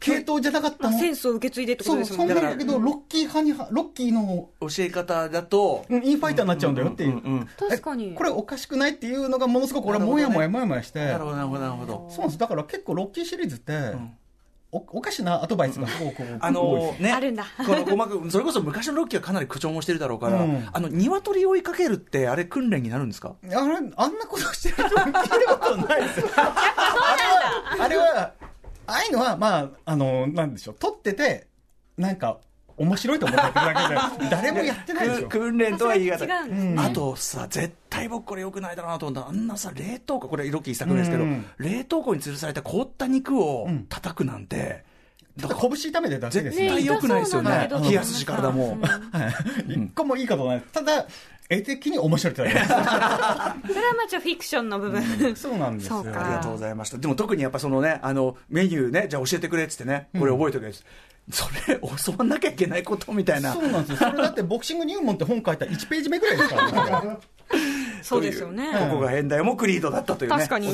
[0.00, 0.90] 系統じゃなかったの？
[0.90, 2.34] まあ、センスを受け継いでってこそう、とですもんね。
[2.34, 7.10] そうなんだけど、ロッキー派に、ロッキーの教え方だと、うんインファイターになっちゃうんだよっていう。
[7.10, 8.12] うんうん確かに。
[8.12, 11.04] えこれおかしくないっていうのがものすごく俺はもやもやもやもやして。
[11.04, 12.06] なるほど、なるほど、なるほど。
[12.10, 12.38] そうなんです。
[12.38, 13.94] だから結構ロッキーシリーズって、
[14.72, 23.36] おおかしなアドバイスがすごくあのね、あるんだこの鼓膜、それこそ昔のロッキーはかなり口調もしてるだろうから、うんあの、鶏を追いかけるって、あれ訓練になるんですか？
[23.44, 23.88] あれ、あん
[24.18, 26.26] なことしてる人聞いたことないですよ。
[26.36, 28.32] あれは、
[28.86, 31.46] あああいうのは、まあ、あの、なんでしょう、撮ってて、
[31.96, 32.38] なんか、
[32.76, 35.28] 面白いと思ってるだけで、誰もやってないでしょ。
[35.28, 36.50] く訓練とは言い難い。
[36.50, 36.74] ね。
[36.76, 44.84] あとさ、絶対僕これ良くないだろうなと思ったら、あんなさ、冷凍庫、これロッキー一作目ですけど、うん冷凍庫に吊るされた凍った肉をん叩くなんて、
[45.40, 46.70] ただ拳痛めてるだけですよ。
[46.70, 47.84] 絶対良くないですよねね痛そうなんだけ。
[47.84, 48.78] ど冷やすし体も。
[49.68, 50.62] 一個もいいことない。
[50.72, 51.06] ただ、
[51.50, 52.84] 絵的に面白いってだけそれは
[53.96, 55.18] まあちょっとフィクションの部分。
[55.18, 55.42] です。
[55.42, 56.00] そうなんですよ。
[56.00, 56.98] ありがとうございました。
[56.98, 60.84] でも特にやっぱそのね、あの、メニューね、じゃあ教えてくれっつってね、これ覚えておけです。
[61.30, 63.52] それ、教わんなきゃいけないことみたいな。
[63.52, 64.10] そうなんですよ。
[64.10, 67.18] それだってボクシング入門って本書いた1ページ目ぐらいですからね。
[68.02, 68.68] そうですよね。
[68.90, 70.36] ここが変態もクリードだったというね。
[70.36, 70.68] 確かに。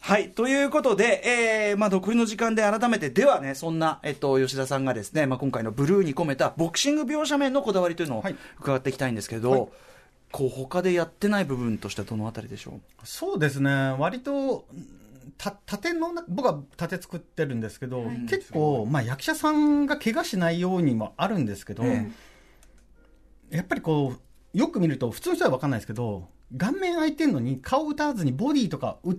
[0.00, 0.30] はい。
[0.30, 9.68] ということで、えー、まあ、残りの時間で改めて、ではね、そんな、えっと、吉田さんがですね、まあ、今回のブルーに込めたボクシング描写面のこだわりというのをはい伺っていきたいんですけど、はい
[10.32, 13.06] こう、他でやってない部分としてはどのあたりでしょう？
[13.06, 14.66] そうですね、割と、
[15.38, 22.08] た盾のな、僕は盾作ってるんですけど、結構、まあ役者さんが怪我しないようにもあるんですけど、え
[23.50, 24.20] やっぱりこう、
[24.52, 29.16] よく見ると、普通の人は分かんないですけど、顔面開いてんのに顔打たずにボディとか打っ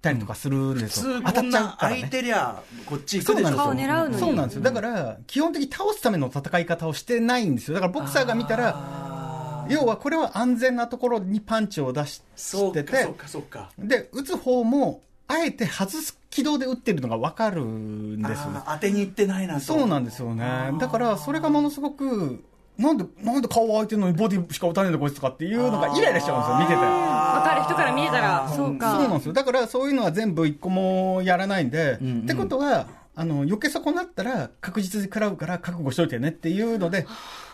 [0.00, 1.20] たりとかするんで普すよ。
[1.20, 1.96] 通、当たっちゃうこんなからね。
[1.96, 3.86] 空いてりゃ、こっち行くでしょそうなんですよ。
[3.88, 4.62] 顔狙うのにそうなんですよ。
[4.62, 7.74] だから、基本的に倒すための戦い方をしてないんですよ。
[7.74, 13.70] だからボクサーが見たら、要はこれは安全なところにパンチを出ししててそうか、そう、か、そうか。
[13.78, 20.72] で、打つ方も、あえて外す軌道で打ってるのが分かるんですよ当てに行ってないなとそうなんですよね。
[20.80, 22.42] だから、それがものすごく、
[22.80, 26.76] なんで、なんで顔開いてるのにボディしか打たねえんだこいつとかっていうのがイライラしちゃうんですよ、見てて。
[26.76, 28.98] わかる人から見えたら、そうそうか。
[28.98, 29.32] なんですよ。
[29.34, 37.06] だから、そういうのは全部一個もやらないんで、んうんってことは、あの、余計そこになったら確実に食らうから覚悟しといてねっていうので、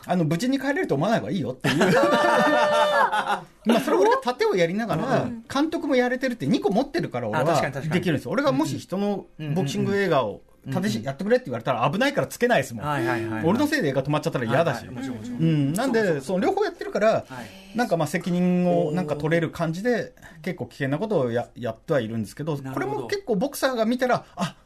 [0.06, 1.76] あの、無事に帰れると思わない方がいいよっていう。
[1.92, 3.42] ま
[3.78, 8.30] あ、それ俺が盾をやりながら、監督もやれてるって2個持ってるから俺はできるんですよ。
[8.30, 10.42] 俺がもし人のボクシング映画を
[10.72, 12.84] 盾しやってくれって言われたら危ないからつけないですもん。
[12.84, 13.44] はいはいはいはい。
[13.44, 14.84] 俺のせいで映画止まっちゃったら嫌だし。
[14.84, 17.42] なんで、その両方やってるから、は
[17.74, 17.76] い。
[17.76, 20.12] なんかまあ責任をなんか取れる感じで、
[20.42, 24.56] 結構危険なことをややってはいるんですけど、これも結構ボクサーが見たら、あ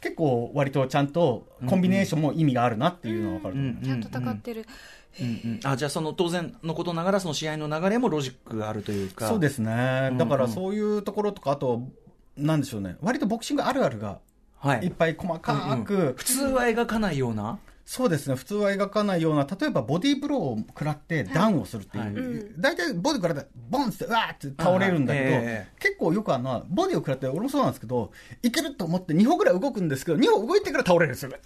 [0.00, 3.84] 結構割とちゃんとコンビネーションも意味があるなっていうのが分かると思う。
[3.84, 4.66] ちゃんと戦ってる。
[5.20, 5.60] うんうん。
[5.64, 9.28] あじゃあその当然のことながらその試合の流れもロジックがあるというか。
[9.28, 10.12] そうですね。
[10.16, 11.82] だからそういうところとか、あと、
[12.36, 12.96] なんでしょうね。
[13.00, 14.20] 割とボクシングあるあるが
[14.60, 14.86] はい。
[14.86, 17.58] いっぱい細かく、普通は描かないような？
[17.90, 22.00] そうですね、普通は描かないような、例えばボディーブローを食らってダウンをするってい
[22.38, 25.80] う、大体ボディ食らって、ボンって、うわーって倒れるんだけど、はいはいええ。
[25.80, 31.42] 結構よくあの、ボディを食らって、俺もそうなんですけど、いけると思って2歩ぐらい動くんですけど、2歩動いてから倒れるんですよいけい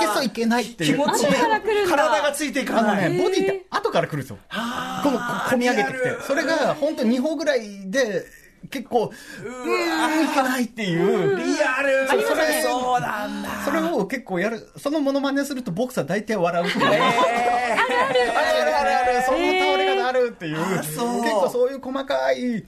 [0.00, 0.94] けそういけないっていう。
[0.94, 4.38] 気持ちいい後から来るんだ体がついていかあのないね、ボディって後から来るんですよ。
[4.48, 6.16] この、込み上げてきて。
[6.26, 8.24] それが、本当2歩ぐらいで、
[8.68, 11.36] 結構、うーん、いけないっていう。
[11.36, 12.08] リアル。
[12.08, 13.48] そうそれそうなんだ。
[13.64, 16.84] それを結構やる、そのモノマネするとボクサー大体笑うっていう。
[16.84, 18.76] えあるある。
[18.76, 22.64] あるある、そんな倒れ方あるっていう、結構そういう細かい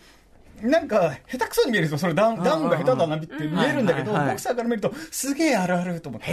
[0.63, 1.99] なんか、下手くそに見えるんですよ。
[1.99, 6.27] それダウン、ダウンが下手だなって見えるんだけど、ボクサーから見ると、すげえあるあると思って。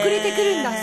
[0.00, 0.70] 遅れてくるんだ。
[0.70, 0.80] そう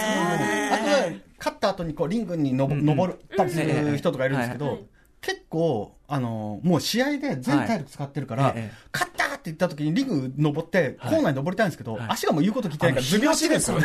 [0.74, 4.80] あとは、勝った後にこうリングにのぼ登ったりする人とかいるんですけど、
[5.24, 8.54] 結構、あの、もう試合で全体力使ってるからはい。
[8.58, 12.06] ええ、勝ったって言った時にリング登って、コーナーに登りたいんですけど、はい。
[12.10, 13.80] 足がもう言うこと聞いてないから、ずり落ちですよ。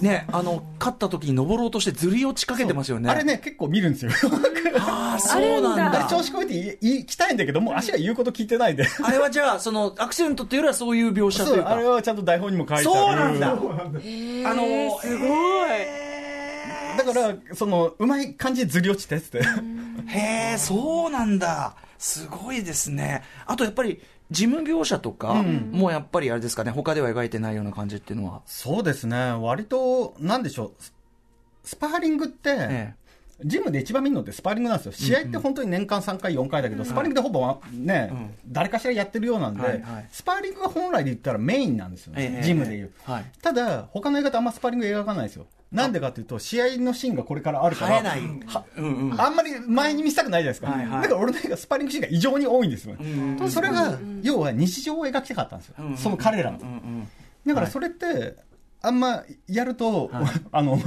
[0.00, 3.08] ねあの勝った時に登ろうとしてずり落ちかけてますよね。
[3.08, 4.10] あれね、結構見るんですよ。
[4.78, 6.04] ああそうなんだ。
[6.10, 8.84] 調子こいて行きたいんだけど、もう足が言うこと聞いてないで。
[9.02, 12.84] あれはじゃあそのアクシデントっていうよりはそういう描写とそ、いううかあれはちゃんと台本にも書いてある。
[12.84, 13.46] そうなんだ。
[13.48, 16.03] へあーのすごい
[16.96, 19.40] だから、その、うまい感じでずり落ちてって。
[20.06, 29.16] へえそうなんだすごいですねあとやっぱり事務描写とかうんもやっぱりあれですかね他では描いてないような感じっていうのは、そうですね。
[29.32, 30.72] 割と、なんでしょう。
[30.78, 30.92] ス
[31.64, 32.94] スパーリングって、え
[33.44, 34.92] ジムで一番見るのってスパーリングなんですよ。
[34.92, 42.36] 試合って本当に年間3回、4回だけど、スパーリングでほぼね、うん誰かしらやってるようなんで、はいはいスパーリングが本来で言ったらメインなんですよね。
[42.36, 42.92] ええジムで言う。
[43.04, 45.46] はいただ、他の映画ってあんまスパーリング描かないですよ。
[45.74, 50.68] なんでかというと、試合のシーンがこれからあるから、あんまり前に見せたくないじゃないですか。
[50.68, 52.96] はいはいだから俺の映画スパーリングシーンが異常に多いんですよ。
[52.98, 53.04] う
[53.44, 55.74] んそれが、要は日常を描きたかったんですよ。
[55.80, 56.58] うんその彼らの。
[56.58, 57.08] うんうん
[57.46, 58.36] だからそれって、
[58.80, 60.10] あんまやると、
[60.52, 60.78] あの、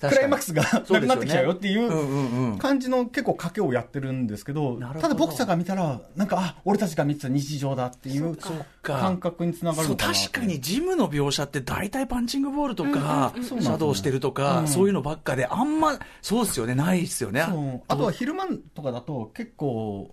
[0.00, 8.36] クライマックスがなくなってきちゃうよっていう感じの結構賭けをやってるんですけど、ただボクサーが見たら、なんか、あ、俺たちが見てた日常だっていう
[8.82, 14.68] 感覚につながるのか確かにジムの描写って大体パンチングボールとか、シャドウしてるとか、うん。
[14.68, 17.40] そういうのばっかであんまそうですよねないですよね。
[17.88, 20.10] あとは昼間とかだと結構、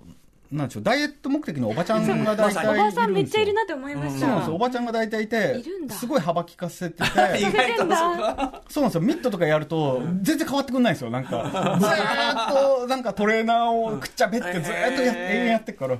[0.53, 2.81] なんでしょう、ダイエット目的のおばちゃんが 大体いる。
[2.81, 4.55] おばさんめっちゃいるなって思いましたそうなんですよ。
[4.55, 9.01] おばちゃんが大体いてすごい幅利かせてて、 そうかそうなんですよ。
[9.01, 11.09] ミットとかやると、全然変わってくんないんですよ。
[11.09, 15.97] なんか、ずーっと、なんかトレーナーをくっちゃべって、ずーっとやって、永遠やってっから。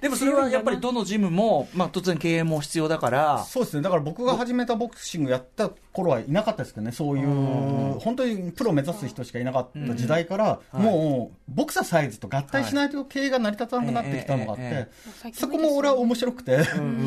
[0.00, 3.82] でもそれはやっぱりどのジムも、まあ、当然経営も必要だからそうですね。
[3.82, 6.92] だから僕が始めたボクシングやった頃はいなかったですけどね。
[6.92, 14.88] そういう、本当にプロ目指す人しかいなかった時代から、もう、ボクササイズと合体しないと経営が成り立たなくなってきたのがあっえ
[15.24, 16.58] て、そこも俺は面白くて、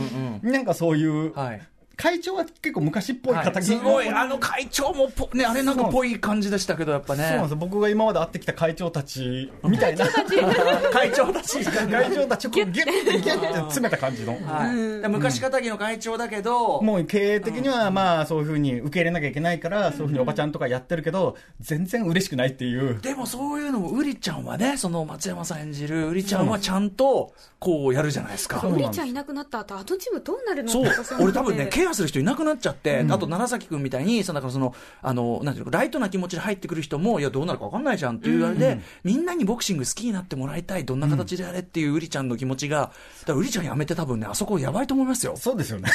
[0.42, 1.62] なんかそういう、はい
[1.98, 3.46] 会長は結構昔っぽいはい。
[3.46, 7.24] 形すごいあの会長もぽねあれなんかぽい感じでしたけどやっぱね。
[7.24, 7.52] そうなんです。
[7.52, 10.06] よ僕が今まで会ってきた会長たちみたいな。
[10.94, 11.66] 会長たち。
[11.66, 12.48] 会長たち。
[12.48, 12.86] をこうギュッ。
[12.86, 14.38] てギュッて詰めた感じの。
[14.46, 23.00] はい、で昔かたぎの会長だけど、もう経営的にはまあそういうふうに受け入れなきゃいけないから、そういうふうにおばちゃんとかやってるけど、全然嬉しくないっていう。
[23.02, 30.86] でもそういうのもウリちゃんはねその松山さん演じるウリちゃんはちゃんとこうやるじゃないですか、そうウリちゃんいなくなった後あのチームどうなるのそう。
[31.20, 42.94] 俺多分ねケアする人いなくなっちゃって、あと楢崎君みたいにそのそのあのなんていうのライトな気持ちで入ってくる人もいやどうなるか分かんないじゃんっていうあれで、みんなにボクシング好きになってもらいたいどんな形でやれっていうウリちゃんの気持ちがだか
[43.34, 45.36] らウリちゃんやめて多分ねあそこやばいと思いますよ。
[45.38, 45.90] そうですよね。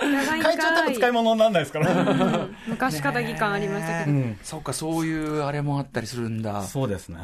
[0.00, 1.92] 長いん会長多分使い物にならないですから。
[1.92, 2.04] う
[2.48, 2.56] ん。
[2.68, 4.38] 昔かたぎ感ありましたけど、うん。
[4.42, 6.62] そうかそういうあれもあったりするんだ。
[6.62, 7.18] そうですね。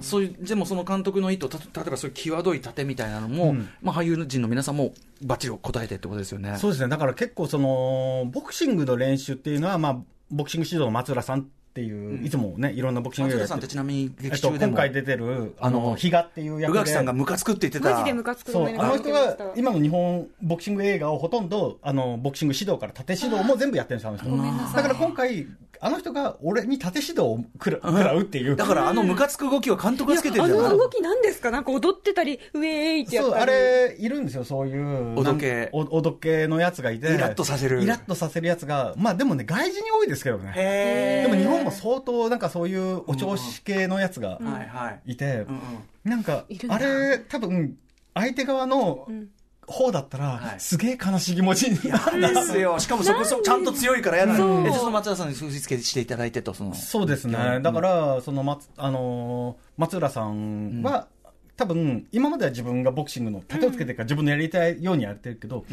[0.00, 3.68] そういうでもその監督の意図た例えばそういう際どい盾みたいなのも、うん。
[3.82, 4.92] まあ、俳優陣の皆さんも
[5.22, 6.56] バッチリ答えてってことですよね。
[6.58, 6.88] そうですね。
[6.88, 9.98] だから結構その、ボクシングの練習っていうのは、まあ、
[10.30, 11.44] ボクシング指導の松浦さんっ
[11.74, 16.78] ていう、いつもね、いろんなボクシング松映画やって田さんってちなみにえっと、劇中でも、今回出てる、ああのの、比嘉っていう役で。
[16.78, 17.94] 宇垣さんがムカつくって言ってた。
[17.94, 24.76] マジでムカつくそう、あの人が今の日本ボクシング映画をほとんど、あの、ボクシング指導から縦指導も全部やってるんですよ、あの人。
[24.76, 25.46] だから今回、
[25.84, 28.54] あの人が俺に縦指導を食らうっていう。
[28.54, 35.18] だからあのムカつく動きは監督がつけてるあじゃないの動きなんですかなんか踊ってたりウェーイってやっそう、あたりれ、いるんですよ、そういう。
[35.18, 37.12] おどけなんおおどけのやつがいて。
[37.12, 40.52] イラッとさせるイラッとさせるやつが、まあでもね、外人に多いですけどね。
[40.54, 45.12] へでも日本も相当、なんかそういうお調子系のやつがいはい。
[45.14, 45.60] いてうん、うん
[46.04, 47.76] なんかあれ、多分、
[48.14, 49.28] 相手側のん
[49.72, 51.98] 方だったはら、いすげえ悲しい気持ちにな
[52.28, 52.34] る。
[52.34, 52.78] ですよ。
[52.80, 54.34] しかもそこそちゃんと強いからやだ。
[54.34, 54.44] え、そ
[54.84, 56.74] の松田さんに数字付けしていただいてと、その。
[56.74, 57.38] そうですね。
[57.56, 61.08] うんだから、その松、あのー松浦さんは、
[61.56, 65.64] 多分、今までは自分がボクシングの盾をつけてるから自分のやりたいようにやってるけど、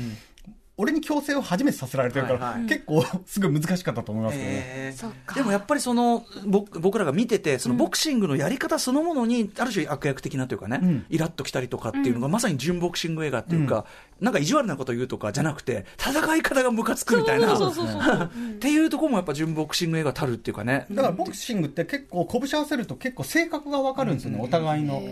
[0.81, 2.65] 俺に強制を初めてさせられてるから、はいはい。
[2.67, 4.55] 結構 すごい難しかったと思いますけどね。
[4.55, 5.35] へー。
[5.35, 11.05] でもやっぱりその僕僕らが見ててそのボクシングのやり方そのものにある種悪役的なというかね、うん。
[11.09, 13.85] イラッときたりとかっていうのがまさに純ボクシング映画っていうか、
[14.21, 17.57] なんか意地悪なこと言うとかじゃなくて戦い方がムカつくみたいな。
[17.57, 18.23] そうそうそうそう
[18.55, 24.95] っていうところもやっぱ純ボクシング映画たるっていうかね、だからボクシングって結構拳合わせると結構性格がわかるんですよね、お互いの。
[24.95, 25.05] はい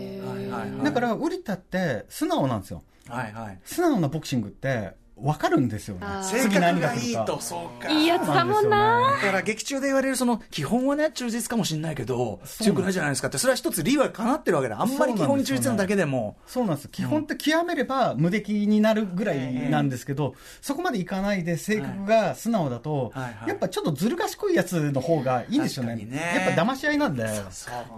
[0.48, 0.84] はいはい。
[0.84, 2.82] だから、ウリタって素直なんですよ。
[3.08, 3.58] はいはい。
[3.64, 4.92] 素直なボクシングって、
[5.22, 6.06] 分かるんですよね。
[6.22, 7.90] 性次格がいいとそうか。
[7.90, 9.18] いいやつだもんな。
[9.20, 13.38] だから劇中で言われるその基本はね忠実かもしれないけどそう強くないじゃないですかって。
[13.38, 14.80] それは一つ理はかなってるわけだ。
[14.80, 16.36] あんまり基本に忠実なだけでも。
[16.46, 16.88] そうなんです。
[16.88, 23.12] 基本って極めれば無敵になるぐらいなんですけど、そこまでいかないで性格が素直だと、
[23.46, 25.98] やっぱちょっとずる賢いやつの方がいいんですよね。
[26.34, 27.26] やっぱ騙し合いなんで。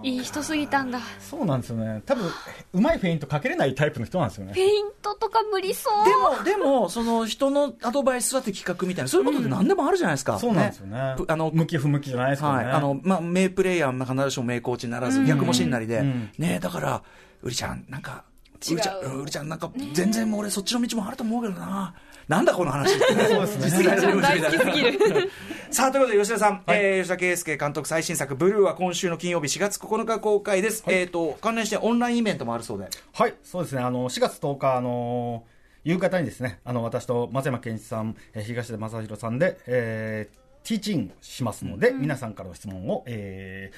[0.03, 0.99] いい人すぎたんだ。
[1.19, 2.01] そうなんですよね。
[2.05, 2.31] 多分
[2.73, 4.53] うまいフェイントかけれないタイプの人なんですよね。
[4.53, 6.05] ペイントとか無理そう。
[6.05, 10.39] でも、でも、その人のアドバイスは的確みたいな、そういうことって何でもあるじゃないですか。
[10.39, 11.15] そうなんですよね。
[11.17, 16.31] ぷあの、向き不向きじゃないですけどね、はい、あの、まあ、名プレイヤーは必ずしも名コーチにならず、逆もしんなりで、うん。
[16.37, 17.03] ねだから、
[17.43, 18.77] うりちゃん、なんか、う違う。
[18.77, 21.93] りちゃん、うりちゃん、なんか、全然もう俺そっちの道もあると思うけどな。
[22.27, 23.05] なんだこの話って。
[23.27, 23.65] そうですね。
[23.65, 25.29] 実在する大好きすぎる。
[25.69, 26.77] さあ、ということで、吉田さん、はい。
[26.77, 30.83] えー吉田圭佑監督最新作、ブルーは今週の金曜日4月9日公開です。
[30.87, 32.87] えっ、と、関連してオンラインイベントもあるそうで。
[33.13, 33.81] はい、そうですね。
[33.81, 35.43] あの、4月10日、あの
[35.83, 43.71] 夕方にですね、あの、私と松山健一さん、えー東出正宏さんで、えー、ティーチングしますので、皆さんからの質問を、え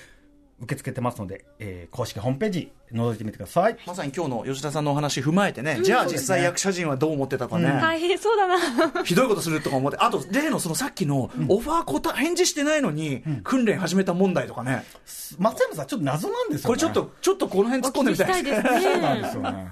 [0.60, 3.78] ー、受け付けてますので、えー、公式ホームページ、覗いてみてください。
[3.88, 7.68] まさに今日の吉田さんのお話踏まえてね、じゃあ実際役者陣はどう思ってたかね。
[7.68, 14.84] 大変そうだな ひどいことするとか思って、あと、例のそのさっきの、オファー答返事してないのに、訓練始めた問題とかね、
[15.38, 16.68] 松山さん、ちょっと謎なんですよね。
[16.68, 18.70] これちょっと、ちょっとこの辺突っ込んでみたいですね。
[18.82, 19.68] そうなんでねすよね。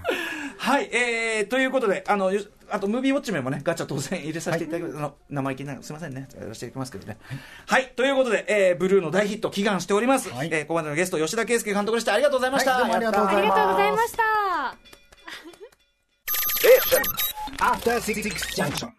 [0.62, 2.40] はい、えー、ということで、あの、よ
[2.70, 4.98] あと、ムービーウォッチメンもね、ガチャ当然入れさせていただきます。
[4.98, 6.30] あの生意気な、すみませんね。
[6.40, 7.18] やらせていきますけどね。
[7.66, 10.30] はい、ということで、えー、ブルーの大ヒット祈願しております。
[10.30, 12.14] はいえー、ここまでのゲスト、吉田圭佑監督でした。
[12.14, 12.74] ありがとうございました。
[12.74, 14.22] はいどうもありがとうございますありがとうございました
[17.66, 18.22] After Six
[18.56, 18.90] Junction.